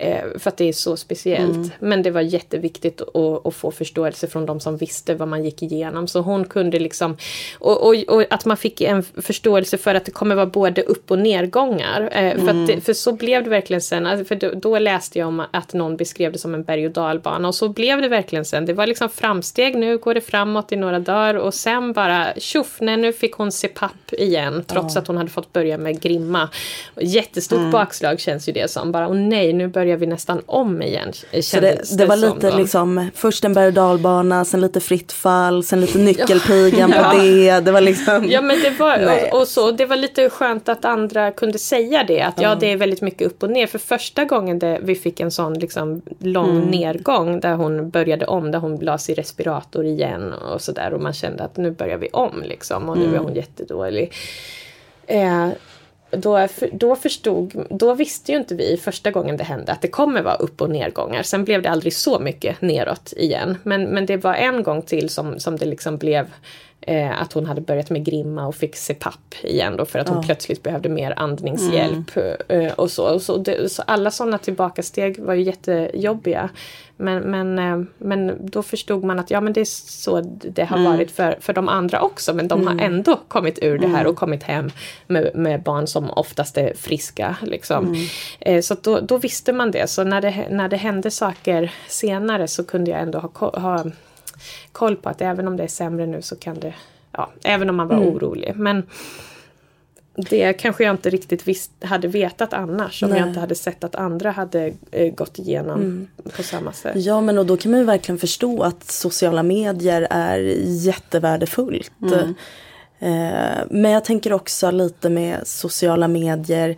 [0.00, 1.56] Eh, för att det är så speciellt.
[1.56, 1.70] Mm.
[1.78, 5.62] Men det var jätteviktigt att, att, få förståelse från de som visste vad man gick
[5.62, 6.08] igenom.
[6.08, 7.16] Så hon kunde liksom...
[7.58, 11.10] Och, och, och att man fick en förståelse för att det kommer vara både upp
[11.10, 12.08] och nedgångar.
[12.12, 12.46] Eh, mm.
[12.46, 14.06] för, det, för så blev det verkligen sen.
[14.06, 16.92] Alltså, för då, då, läste jag om att någon beskrev det som en berg och
[16.92, 17.48] dalbana.
[17.48, 18.66] Och så blev det verkligen sen.
[18.66, 21.34] Det var liksom framsteg, nu går det framåt i några dagar.
[21.34, 24.64] Och sen bara tjoff, nej nu fick hon se papp igen.
[24.66, 25.00] Trots ja.
[25.00, 26.48] att hon hade fått börja med grimma.
[27.00, 27.70] Jättestort mm.
[27.70, 28.92] bakslag känns ju det som.
[28.92, 31.12] Bara, och nej, nu börjar vi nästan om igen.
[31.42, 35.64] Så det, det var lite liksom, först en berg och dalbana, sen lite fritt fall,
[35.64, 37.02] sen lite nyckelpigan ja.
[37.02, 37.60] på det.
[37.60, 38.26] Det var liksom...
[38.28, 42.04] Ja men det var, och, och, så, det var lite skönt att andra kunde säga
[42.04, 42.20] det.
[42.20, 42.50] Att mm.
[42.50, 43.66] ja, det är väldigt mycket upp och ner.
[43.66, 46.68] För första gången det, vi fick en sån liksom, lång mm.
[46.68, 50.94] nedgång där hon började om, där hon lades i respirator igen och sådär.
[50.94, 52.88] Och man kände att nu börjar vi om liksom.
[52.88, 53.14] Och nu mm.
[53.14, 54.12] är hon jättedålig.
[55.06, 55.48] Eh,
[56.10, 60.22] då, då förstod, då visste ju inte vi första gången det hände att det kommer
[60.22, 61.22] vara upp och nedgångar.
[61.22, 63.58] Sen blev det aldrig så mycket neråt igen.
[63.62, 66.26] Men, men det var en gång till som, som det liksom blev
[66.88, 70.16] eh, att hon hade börjat med grimma och fick CPAP igen då för att hon
[70.18, 70.22] Ja.
[70.22, 72.10] plötsligt behövde mer andningshjälp.
[72.48, 73.14] eh, och så.
[73.14, 76.48] Och så, det, så alla sådana tillbakasteg var ju jättejobbiga.
[77.00, 80.84] Men, men, eh, men då förstod man att ja men det är så det har
[80.84, 82.34] varit för, för de andra också.
[82.34, 84.70] Men de har ändå kommit ur det här och kommit hem
[85.06, 87.36] med, med barn som oftast är friska.
[87.42, 87.96] Liksom.
[88.40, 89.90] Eh, så då, då visste man det.
[89.90, 93.84] Så när det, när det hände saker senare så kunde jag ändå ha, ha
[94.72, 96.74] koll på att även om det är sämre nu så kan det,
[97.12, 98.52] ja, även om man var orolig.
[98.56, 98.86] Men
[100.14, 103.18] det kanske jag inte riktigt visst, hade vetat annars om Nej.
[103.18, 106.96] jag inte hade sett att andra hade eh, gått igenom på samma sätt.
[106.96, 111.92] Ja men och då kan man ju verkligen förstå att sociala medier är jättevärdefullt.
[112.98, 116.76] Eh, men jag tänker också lite med sociala medier.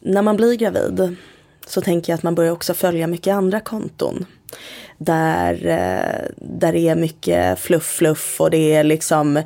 [0.00, 1.16] När man blir gravid
[1.66, 4.26] så tänker jag att man börjar också följa mycket andra konton.
[4.98, 9.42] Där, eh, där det är mycket fluff fluff och det är liksom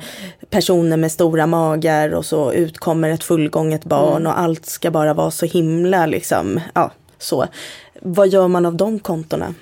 [0.49, 5.31] personer med stora magar och så utkommer ett fullgånget barn och allt ska bara vara
[5.31, 7.45] så himla liksom, ja så.
[8.01, 9.53] Vad gör man av de kontona?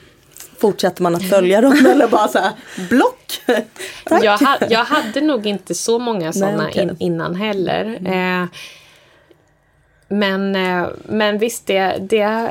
[0.57, 2.51] Fortsätter man att följa dem eller bara så här
[2.89, 3.41] block?
[4.05, 4.23] Tack.
[4.23, 6.83] Jag, ha, jag hade nog inte så många sådana okej.
[6.83, 7.85] in, innan heller.
[8.05, 8.47] Eh,
[10.07, 12.49] men, eh, men visst, det, det,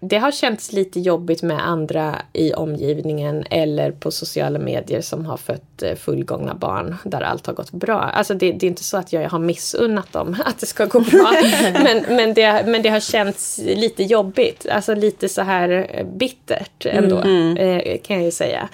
[0.00, 5.36] det har känts lite jobbigt med andra i omgivningen eller på sociala medier som har
[5.36, 8.00] fött eh, fullgångna barn där allt har gått bra.
[8.00, 11.00] Alltså det, det är inte så att jag har missunnat dem att det ska gå
[11.00, 11.32] bra.
[11.72, 16.86] men, men, det, men det har känts lite jobbigt, alltså lite så här eh, bittert
[16.86, 18.68] ändå eh, kan jag ju säga.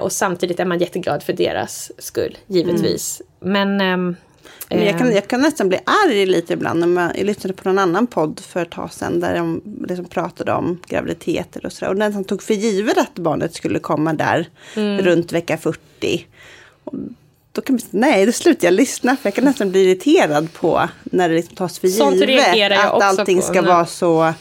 [0.00, 3.22] Och samtidigt är man jätteglad för deras skull, givetvis.
[3.40, 4.16] Men ehm,
[4.70, 6.80] Men jag, kan, eh, jag kan nästan bli arg lite ibland.
[6.80, 9.20] När man, jag lyssnade på någon annan podd för ett tag sedan.
[9.20, 11.88] Där de liksom pratade om graviditeter och sådär.
[11.92, 15.00] Och den som tog för givet att barnet skulle komma där Mm.
[15.04, 16.26] runt vecka 40.
[16.84, 16.94] Och
[17.52, 19.16] då kan man säga, nej, då slutar jag lyssna.
[19.16, 22.72] För jag kan nästan bli irriterad på när det liksom tas för Sånt givet.
[22.78, 24.32] att allting på, ska när- vara så...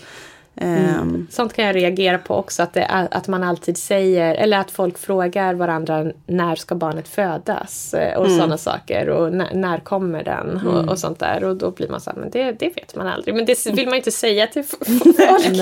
[0.62, 4.72] ehm, Sånt kan jag reagera på också, att, det, att man alltid säger, eller att
[4.72, 7.94] folk frågar varandra när ska barnet födas?
[7.94, 8.38] Eh, och Mm.
[8.38, 10.68] sådana saker och när, när kommer den?
[10.68, 11.44] och, och sånt där.
[11.44, 13.36] Och då blir man så här, men det, det vet man aldrig.
[13.36, 15.58] Men det vill man inte säga till folk.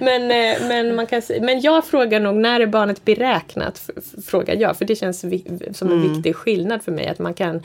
[0.00, 3.90] Men, eh, men, man kan, men jag frågar nog, när är barnet beräknat?
[4.26, 5.20] Frågar jag, för det känns
[5.78, 7.62] som en viktig skillnad för mig att man kan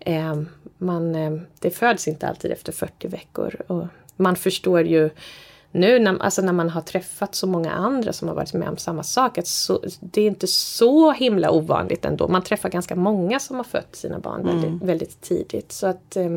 [0.00, 0.34] eh,
[0.78, 3.54] man, eh, det föds inte alltid efter 40 veckor.
[3.66, 5.10] Och man förstår ju
[5.76, 8.76] nu när, alltså när man har träffat så många andra som har varit med om
[8.76, 12.28] samma sak, att så, det är inte så himla ovanligt ändå.
[12.28, 15.72] Man träffar ganska många som har fött sina barn väldigt, väldigt tidigt.
[15.72, 16.36] Så att, eh,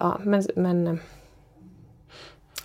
[0.00, 0.94] ja, men, men eh,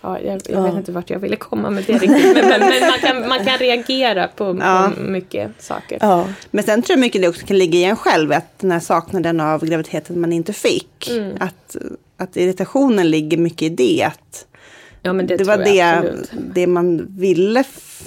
[0.04, 0.62] Ja, jag, jag Ja.
[0.62, 2.34] vet inte vart jag ville komma med det riktigt.
[2.34, 4.92] Men, men, men man, kan, man kan reagera på, Ja.
[4.96, 5.98] på mycket saker.
[6.00, 8.70] Ja, Men sen tror jag mycket det också kan ligga i en själv, att den
[8.70, 11.10] här saknaden av graviditeten man inte fick.
[11.10, 11.36] Mm.
[11.40, 11.76] Att,
[12.16, 14.02] att irritationen ligger mycket i det.
[14.04, 14.46] Att
[15.02, 16.30] Ja, men det, det, var det, absolut.
[16.54, 17.64] det man ville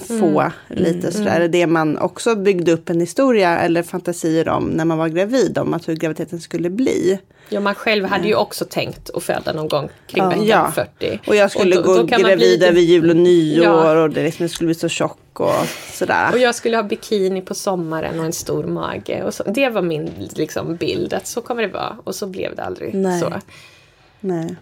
[0.08, 1.48] få lite sådär.
[1.48, 5.58] Det man också byggde upp en historia eller fantasier om när man var gravid.
[5.58, 7.18] Om att hur graviditeten skulle bli.
[7.48, 10.28] Ja, man själv hade ju också tänkt att föda någon gång kring Ja.
[10.28, 10.70] veckan Ja.
[10.74, 11.20] 40.
[11.26, 13.64] Och jag skulle Och då- gå då gravid lite- över jul och nyår.
[13.64, 14.02] Ja.
[14.02, 16.30] Och det liksom, jag skulle bli så tjock och sådär.
[16.32, 19.22] Och jag skulle ha bikini på sommaren och en stor mage.
[19.24, 21.96] Och så, det var min liksom, bild, att så kommer det vara.
[22.04, 23.20] Och så blev det aldrig Nej.
[23.20, 23.32] så.
[24.20, 24.56] Nej.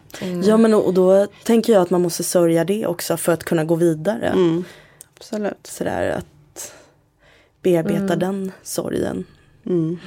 [0.45, 3.65] ja men och då tänker jag att man måste sörja det också för att kunna
[3.65, 4.27] gå vidare.
[4.27, 4.65] Mm.
[5.17, 5.67] Absolut.
[5.67, 6.73] Sådär att
[7.63, 9.25] bearbeta den sorgen.
[9.67, 9.99] Mm.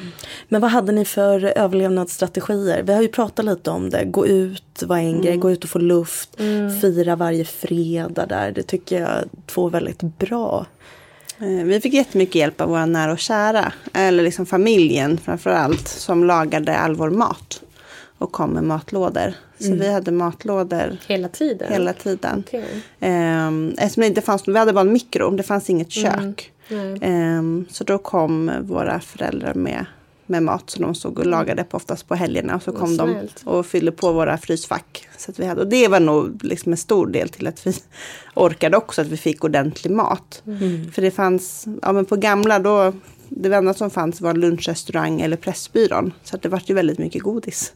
[0.48, 2.84] Men vad hade ni för överlevnadsstrategier?
[2.84, 4.06] Vi har ju pratat lite om det.
[4.06, 6.30] Gå ut var en grej, gå ut och få luft.
[6.82, 8.52] Fira varje fredag där.
[8.52, 10.66] Det tycker jag två väldigt bra.
[11.40, 13.74] Eh, Vi fick jättemycket hjälp av våra nära och kära.
[13.94, 15.88] Eller liksom familjen framför allt.
[15.88, 17.62] Som lagade all vår mat.
[18.18, 19.34] Och kom med matlådor.
[19.60, 21.72] Så vi hade matlådor Hela tiden?
[21.72, 22.44] hela tiden.
[22.48, 22.84] Okej.
[23.00, 26.52] Ehm, eftersom det inte fanns, vi hade bara en mikro, det fanns inget kök.
[26.68, 26.98] Nej.
[27.02, 29.86] Ehm, så då kom våra föräldrar med,
[30.26, 32.56] med mat som de stod och lagade på, oftast på helgerna.
[32.56, 35.08] Och så kom de och fyllde på våra frysfack.
[35.18, 37.74] Så vi hade, och det var nog liksom en stor del till att vi
[38.34, 40.44] orkade också, att vi fick ordentlig mat.
[40.94, 42.94] För det fanns, ja men på gamla då,
[43.30, 46.14] det enda som fanns var lunchrestaurang eller Pressbyrån.
[46.24, 47.74] Så att det var ju väldigt mycket godis.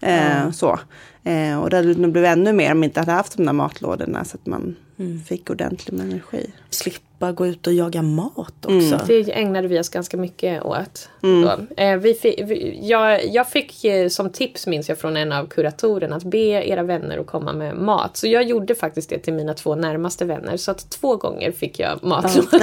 [0.00, 0.78] Eh, så.
[1.24, 3.52] Eh, och det hade nog blivit ännu mer om man inte hade haft de där
[3.52, 5.22] matlådorna så att man mm.
[5.22, 6.50] fick ordentlig med energi.
[6.70, 8.94] Slippa gå ut och jaga mat också.
[8.94, 9.06] Mm.
[9.06, 11.08] Det ägnade vi oss ganska mycket åt.
[11.22, 11.66] Mm.
[11.76, 15.46] Eh, vi fick, vi, jag, jag fick eh, som tips, minns jag, från en av
[15.46, 18.16] kuratorerna att be era vänner att komma med mat.
[18.16, 20.56] Så jag gjorde faktiskt det till mina två närmaste vänner.
[20.56, 22.60] Så att två gånger fick jag matlådor.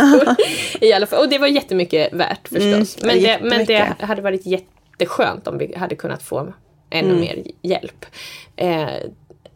[0.82, 1.20] I alla fall.
[1.20, 3.04] Och det var jättemycket värt förstås.
[3.04, 6.54] Mm, men, det, men det hade varit jätteskönt om vi hade kunnat få
[6.90, 7.22] ännu mm.
[7.22, 8.06] mer hjälp.
[8.56, 8.88] Eh,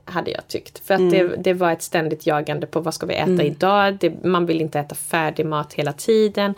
[0.09, 0.79] hade jag tyckt.
[0.87, 1.11] För att mm.
[1.11, 3.45] det, det, var ett ständigt jagande på vad ska vi äta mm.
[3.45, 3.97] idag.
[3.99, 6.53] Det, man vill inte äta färdig mat hela tiden.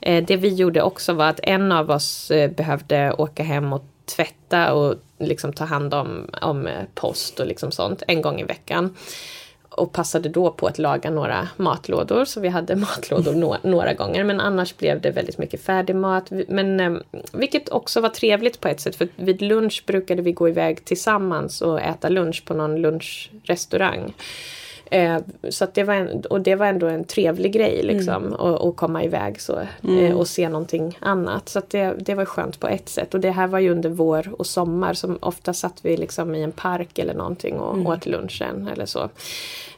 [0.00, 3.84] Eh, det vi gjorde också var att en av oss eh, behövde åka hem och
[4.04, 8.44] tvätta och liksom ta hand om, om eh, post och liksom sånt en gång i
[8.44, 8.94] veckan
[9.76, 14.24] och passade då på att laga några matlådor, så vi hade matlådor no några gånger.
[14.24, 16.30] Men annars blev det väldigt mycket färdigmat.
[16.48, 16.92] Men, eh,
[17.32, 21.62] vilket också var trevligt på ett sätt, för vid lunch brukade vi gå iväg tillsammans
[21.62, 24.14] och äta lunch på någon lunchrestaurang.
[24.90, 25.18] Eh,
[25.48, 28.24] så det var en, och det var ändå en trevlig grej liksom.
[28.24, 28.32] Mm.
[28.32, 29.60] Och, komma iväg så.
[29.84, 30.04] Mm.
[30.04, 31.48] Eh, och se någonting annat.
[31.48, 33.14] Så det, det var skönt på ett sätt.
[33.14, 34.94] Och det här var ju under vår och sommar.
[34.94, 37.86] Som ofta satt vi liksom i en park eller någonting och mm.
[37.86, 39.10] åt lunchen eller så.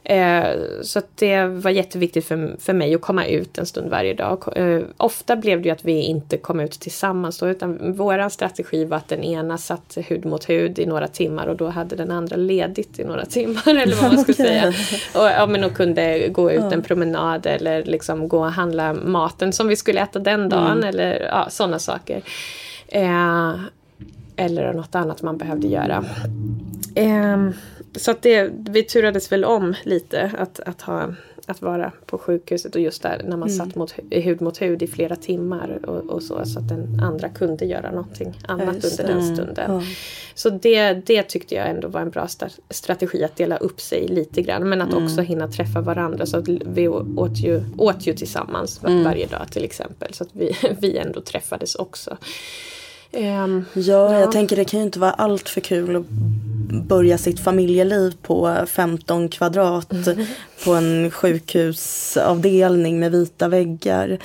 [0.09, 4.43] Eh, så det var jätteviktigt för, för mig att komma ut en stund varje dag.
[4.55, 8.85] Eh, ofta blev det ju att vi inte kom ut tillsammans då, utan vår strategi
[8.85, 12.11] var att den ena satt hud mot hud i några timmar och då hade den
[12.11, 14.45] andra ledigt i några timmar eller vad man ska okay.
[14.45, 14.67] säga.
[15.15, 19.53] Och, ja, men och kunde gå ut en promenad eller liksom gå och handla maten
[19.53, 20.89] som vi skulle äta den dagen mm.
[20.89, 22.21] eller ja, sådana saker.
[22.87, 23.55] Eh,
[24.35, 26.05] eller något annat man behövde göra.
[26.95, 27.49] Eh,
[27.95, 31.13] så att det, vi turades väl om lite att, att, ha,
[31.45, 33.49] att vara på sjukhuset och just där när man mm.
[33.49, 36.45] satt mot, hud mot hud i flera timmar och, och, så.
[36.45, 39.71] Så att den andra kunde göra någonting annat under den stunden.
[39.71, 39.81] Ja.
[40.35, 42.27] Så det, det tyckte jag ändå var en bra
[42.69, 44.69] strategi att dela upp sig lite grann.
[44.69, 45.03] Men att mm.
[45.03, 46.25] också hinna träffa varandra.
[46.25, 49.03] Så att vi åt ju, åt ju tillsammans var, mm.
[49.03, 50.13] varje dag till exempel.
[50.13, 52.17] Så att vi, vi ändå träffades också.
[53.11, 56.09] Um, ja, ja, jag tänker det kan ju inte vara allt för kul att
[56.87, 60.25] börja sitt familjeliv på 15 kvadrat mm.
[60.65, 64.19] på en sjukhusavdelning med vita väggar.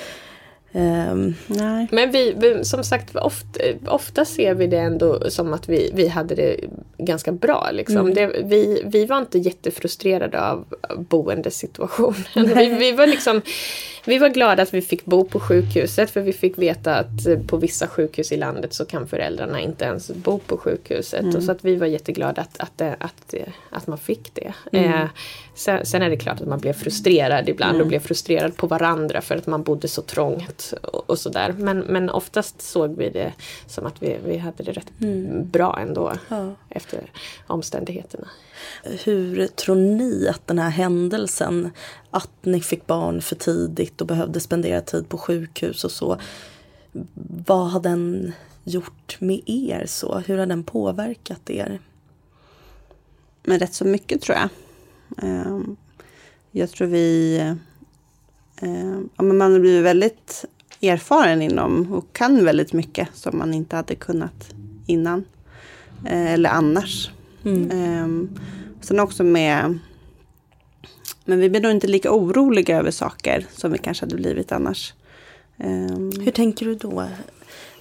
[0.76, 1.88] Um, Nej.
[1.92, 6.08] Men vi, vi, som sagt, ofta, ofta ser vi det ändå som att vi, vi
[6.08, 6.56] hade det
[6.98, 7.68] ganska bra.
[7.72, 7.96] Liksom.
[7.96, 8.14] Mm.
[8.14, 10.64] Det, vi, vi var inte jättefrustrerade av
[10.96, 12.24] boendesituationen.
[12.34, 13.40] Vi, vi, var liksom,
[14.06, 17.56] vi var glada att vi fick bo på sjukhuset för vi fick veta att på
[17.56, 21.22] vissa sjukhus i landet så kan föräldrarna inte ens bo på sjukhuset.
[21.22, 21.36] Mm.
[21.36, 23.34] Och så att vi var jätteglada att, att, att, att,
[23.70, 24.54] att man fick det.
[24.72, 24.92] Mm.
[24.92, 25.08] Eh,
[25.54, 27.88] sen, sen, är det klart att man blev frustrerad ibland och mm.
[27.88, 31.54] blev frustrerad på varandra för att man bodde så trångt och, och sådär.
[31.58, 33.32] Men, men oftast såg vi det
[33.66, 35.50] som att vi, vi hade det rätt mm.
[35.50, 36.54] bra ändå ja.
[36.70, 37.10] efter
[37.46, 38.28] omständigheterna.
[39.04, 41.70] Hur tror ni att den här händelsen,
[42.10, 46.18] att ni fick barn för tidigt och behövde spendera tid på sjukhus och så.
[47.46, 48.32] Vad har den
[48.64, 50.18] gjort med er så?
[50.18, 51.80] Hur har den påverkat er?
[53.42, 54.48] Men rätt så mycket tror jag.
[55.28, 55.76] Ehm,
[56.50, 57.38] jag tror vi...
[58.56, 60.44] Ehm, ja, men man har blivit väldigt
[60.80, 64.54] erfaren inom och kan väldigt mycket som man inte hade kunnat
[64.86, 65.24] innan.
[66.06, 67.10] Eh, eller annars.
[67.44, 67.70] Mm.
[67.70, 68.28] Ehm,
[68.80, 69.78] sen också med...
[71.24, 74.94] Men vi blir nog inte lika oroliga över saker som vi kanske hade blivit annars.
[76.24, 77.04] Hur tänker du då?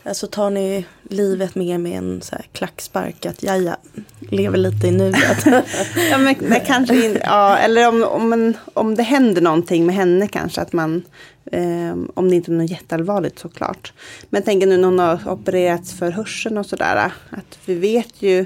[0.06, 3.78] Alltså tar ni livet mer med en så här klackspark att ja, ja,
[4.20, 5.46] lever lite i nuet.
[6.12, 9.96] ja, men, men kanske in, ja, eller om, om, en, om det händer någonting med
[9.96, 11.04] henne kanske att man,
[11.52, 13.94] eh, om det inte är något jätteallvarligt såklart.
[14.30, 18.22] Men jag tänker nu när hon har opererats för hörseln och sådär, att vi vet
[18.22, 18.46] ju,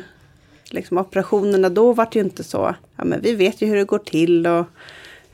[0.73, 3.99] liksom operationerna då vart ju inte så, ja men vi vet ju hur det går
[3.99, 4.65] till och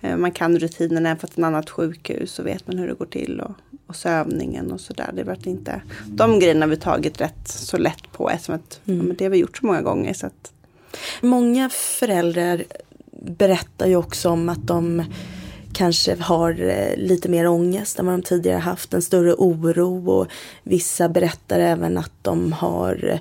[0.01, 3.39] eh, man kan rutinerna på ett annat sjukhus så vet man hur det går till.
[3.39, 3.51] Och,
[3.88, 5.09] och sövningen och sådär.
[5.13, 8.99] Det vart inte, de grejerna har vi tagit rätt så lätt på eftersom att mm.
[8.99, 10.13] ja, men det har vi gjort så många gånger.
[10.13, 10.51] Så att...
[11.21, 12.63] Många föräldrar
[13.21, 15.03] berättar ju också om att de
[15.73, 20.27] kanske har eh, lite mer ångest än vad de tidigare haft, en större oro och
[20.63, 23.19] vissa berättar även att de har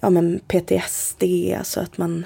[0.00, 1.22] ja, men PTSD,
[1.58, 2.24] alltså att man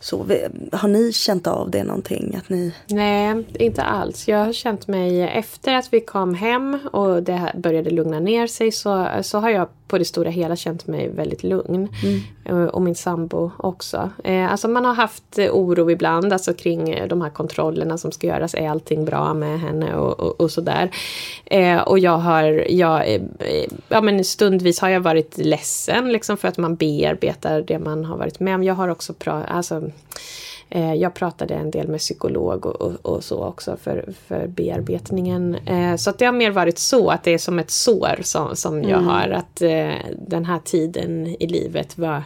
[0.00, 0.26] så,
[0.72, 2.34] har ni känt av det någonting?
[2.36, 2.74] Att ni...
[2.86, 4.28] Nej, inte alls.
[4.28, 8.72] Jag har känt mig efter att vi kom hem och det började lugna ner sig
[8.72, 11.88] så, så har jag på det stora hela känt mig väldigt lugn.
[12.44, 12.68] Mm.
[12.68, 14.10] Och min sambo också.
[14.24, 18.54] Eh, alltså man har haft oro ibland alltså kring de här kontrollerna som ska göras.
[18.54, 20.90] Är allting bra med henne och, och, och sådär.
[21.44, 23.20] Eh, och jag har, jag,
[23.88, 28.16] ja men stundvis har jag varit ledsen liksom för att man bearbetar det man har
[28.16, 28.64] varit med om.
[28.64, 29.82] Jag har också pratat, alltså
[30.70, 35.54] Eh, jag pratade en del med psykolog och, och, och så också för, för bearbetningen.
[35.54, 38.56] Eh, så att det har mer varit så att det är som ett sår som,
[38.56, 39.04] som jag mm.
[39.04, 39.28] har.
[39.28, 39.94] Att eh,
[40.28, 42.22] den här tiden i livet var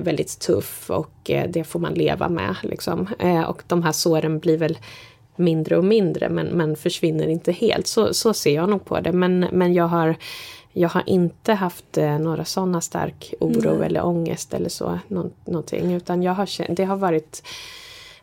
[0.00, 2.56] väldigt tuff och det får man leva med.
[2.62, 3.08] Liksom.
[3.48, 4.78] och de här såren blir väl
[5.36, 7.86] mindre och mindre men, men försvinner inte helt.
[7.86, 9.12] Så, så ser jag nog på det.
[9.12, 10.16] Men, men jag har
[10.72, 13.82] jag har inte haft eh, några sådana stark oro mm.
[13.82, 14.98] eller ångest eller så.
[15.08, 17.42] Nå någonting, utan jag har, det har varit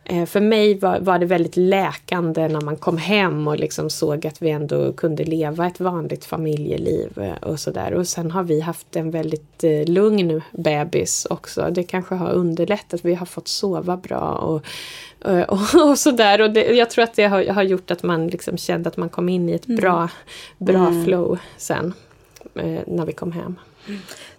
[0.04, 4.26] eh, för mig var, var, det väldigt läkande när man kom hem och liksom såg
[4.26, 7.94] att vi ändå kunde leva ett vanligt familjeliv eh, och sådär.
[7.94, 11.68] Och sen har vi haft en väldigt lugn bebis också.
[11.70, 13.04] Det kanske har underlättat.
[13.04, 14.62] Vi har fått sova bra och,
[15.48, 16.40] och, och sådär.
[16.40, 19.08] Och det, jag tror att det har, har, gjort att man liksom kände att man
[19.08, 19.80] kom in i ett mm.
[19.80, 20.08] bra,
[20.58, 21.04] bra mm.
[21.04, 21.94] flow sen.
[22.54, 23.56] Eh, när vi kom hem.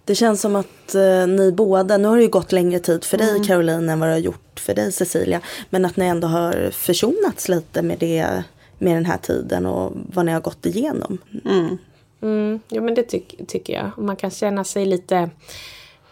[0.04, 3.18] Det känns som att eh, ni båda, nu har det ju gått längre tid för
[3.18, 3.44] dig mm.
[3.44, 5.40] Caroline än vad det har gjort för dig Cecilia.
[5.70, 8.42] Men att ni ändå har försonats lite med, det,
[8.78, 11.18] med den här tiden och vad ni har gått igenom.
[11.44, 11.78] Mm.
[12.20, 14.04] Mm, ja men det ty tycker jag.
[14.04, 15.30] Man kan känna sig lite Eh,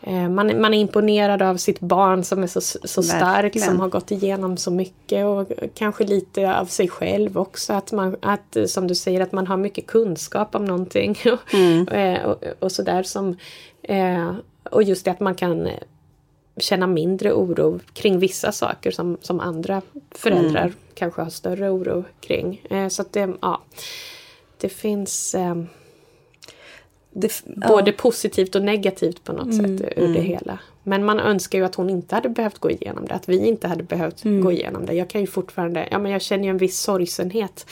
[0.07, 4.11] man, man är imponerad av sitt barn som är så, så stark, som har gått
[4.11, 7.73] igenom så mycket och kanske lite av sig själv också.
[7.73, 11.19] Att, man, att som du säger, att man har mycket kunskap om någonting.
[11.53, 11.89] Mm.
[11.89, 13.37] Eh, och, och, sådär som...
[13.83, 14.35] Eh,
[14.71, 15.69] och just det att man kan
[16.57, 20.75] känna mindre oro kring vissa saker som, som andra föräldrar mm.
[20.95, 22.63] kanske har större oro kring.
[22.91, 23.63] Så att det, ja,
[24.61, 25.37] det finns
[27.21, 27.97] det, både ja.
[27.97, 30.13] positivt och negativt på något mm, sätt ur mm.
[30.13, 30.59] det hela.
[30.83, 33.15] Men man önskar ju att hon inte hade behövt gå igenom det.
[33.15, 34.45] Att vi inte hade behövt mm.
[34.45, 34.95] gå igenom det.
[34.95, 37.67] Jag kan ju fortfarande, ja men jag känner ju en viss sorgsenhet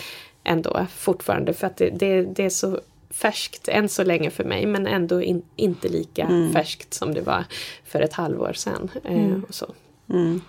[0.44, 1.52] ändå fortfarande.
[1.52, 2.80] För att det, det, det är så
[3.10, 4.66] färskt än så länge för mig.
[4.66, 6.52] Men ändå in, inte lika mm.
[6.52, 7.44] färskt som det var
[7.84, 8.90] för ett halvår sedan.
[9.04, 9.44] Eh, mm.
[9.48, 9.66] och så.
[10.10, 10.40] Mm.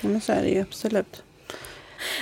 [0.00, 1.22] Ja men så är det ju absolut.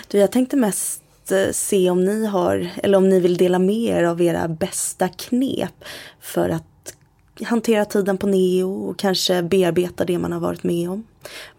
[0.08, 3.76] Du, jag tänkte mest Eh, se om ni har, eller om ni vill dela med
[3.76, 5.84] er av era bästa knep
[6.20, 6.94] för att
[7.44, 11.04] hantera tiden på neo och kanske bearbeta det man har varit med om.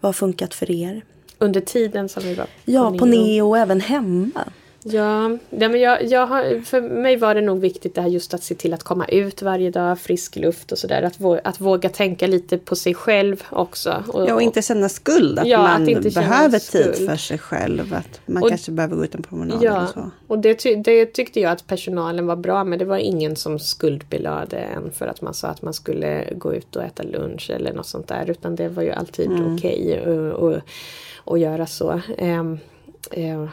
[0.00, 1.04] Vad har funkat för er?
[1.38, 4.44] Under tiden som vi var på Ja, på neo och även hemma.
[4.86, 8.34] Ja, ja men jag, jag har, för mig var det nog viktigt det här just
[8.34, 11.02] att se till att komma ut varje dag, frisk luft och sådär.
[11.02, 14.04] Att, att våga tänka lite på sig själv också.
[14.08, 15.38] Och, ja, och inte känna skuld.
[15.38, 17.94] Att ja, man att behöver tid för sig själv.
[17.94, 20.10] Att man och, kanske behöver gå ut en promenad ja, eller så.
[20.26, 22.78] Och det, det tyckte jag att personalen var bra med.
[22.78, 26.76] Det var ingen som skuldbelade en för att man sa att man skulle gå ut
[26.76, 28.30] och äta lunch eller något sånt där.
[28.30, 29.54] Utan det var ju alltid mm.
[29.54, 30.60] okej okay
[31.26, 32.00] att göra så.
[32.18, 32.58] Um,
[33.16, 33.48] uh,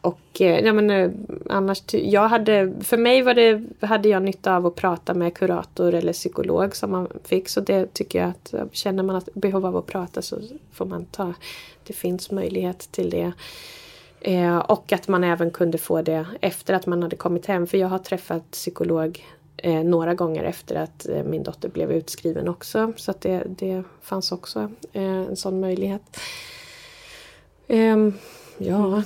[0.00, 1.10] och eh, ja, men, eh,
[1.48, 5.94] annars, jag hade, för mig var det, hade jag nytta av att prata med kurator
[5.94, 7.48] eller psykolog som man fick.
[7.48, 10.36] Så det tycker jag att känner man att behov av att prata så
[10.72, 11.34] får man ta.
[11.86, 13.32] Det finns möjlighet till det.
[14.20, 17.66] Eh, och att man även kunde få det efter att man hade kommit hem.
[17.66, 19.24] För jag har träffat psykolog
[19.56, 22.92] eh, några gånger efter att eh, min dotter blev utskriven också.
[22.96, 26.16] Så att det, det fanns också eh, en sån möjlighet.
[27.68, 28.14] Ehm,
[28.58, 29.02] ja.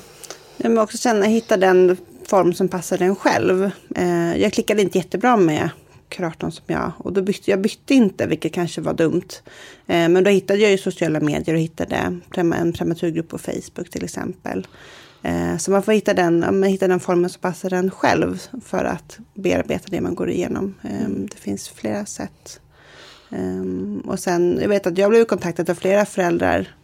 [0.57, 1.97] Jag vill också känna, hitta den
[2.27, 3.71] form som passar en själv.
[3.97, 5.71] Eh, jag klickade inte jättebra med
[6.09, 9.29] kuratorn som jag, och då bytte jag bytte inte, vilket kanske var dumt.
[9.87, 12.23] Eh, men då hittade jag ju sociala medier och hittade en
[12.73, 14.67] prematurgrupp på Facebook till exempel.
[15.23, 19.19] Eh, så man får hitta den, hitta den formen som passar en själv för att
[19.35, 20.75] bearbeta det man går igenom.
[20.83, 22.61] Eh, det finns flera sätt.
[23.31, 23.65] Eh,
[24.05, 26.75] och sen, jag vet att jag blev kontaktad av flera föräldrar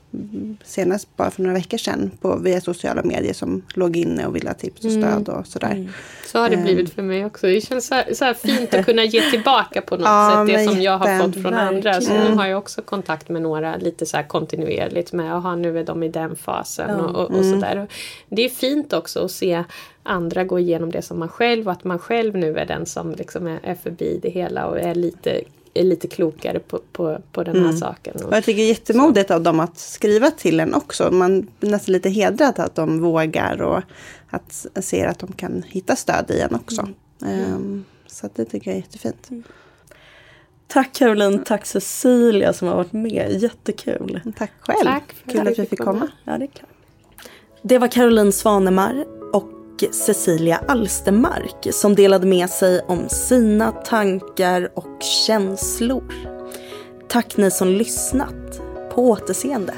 [0.65, 4.49] senast bara för några veckor sedan på, via sociala medier som låg inne och ville
[4.49, 5.71] ha tips och stöd och sådär.
[5.71, 5.89] Mm.
[6.27, 6.65] Så har det ehm.
[6.65, 7.47] blivit för mig också.
[7.47, 10.57] Det känns så här, så här fint att kunna ge tillbaka på något ja, sätt
[10.57, 12.01] det som jag har fått från andra.
[12.01, 15.85] Så nu har jag också kontakt med några lite så kontinuerligt med, jaha nu är
[15.85, 17.05] de i den fasen ja.
[17.05, 17.61] och, och, och mm.
[17.61, 17.89] sådär.
[18.29, 19.65] Det är fint också att se
[20.03, 23.13] andra gå igenom det som man själv och att man själv nu är den som
[23.13, 25.41] liksom är, är förbi det hela och är lite
[25.75, 27.77] är lite klokare på, på, på den här mm.
[27.77, 28.25] saken.
[28.25, 29.35] Och jag tycker jättemodigt så.
[29.35, 31.11] av dem att skriva till en också.
[31.11, 33.83] Man blir nästan lite hedrad att de vågar och
[34.31, 36.89] att ser att de kan hitta stöd i en också.
[37.23, 37.55] Mm.
[37.55, 39.31] Um, så det tycker jag är jättefint.
[39.31, 39.43] Mm.
[40.67, 43.43] Tack Caroline, tack Cecilia som har varit med.
[43.43, 44.21] Jättekul.
[44.39, 44.85] Tack själv.
[44.85, 45.93] Tack Kul att vi fick komma.
[45.93, 46.09] komma.
[46.25, 46.71] Ja, det, är klart.
[47.63, 49.20] det var Caroline Svanemar och
[49.83, 56.15] och Cecilia Alstermark som delade med sig om sina tankar och känslor.
[57.09, 58.61] Tack ni som lyssnat.
[58.95, 59.75] På återseende.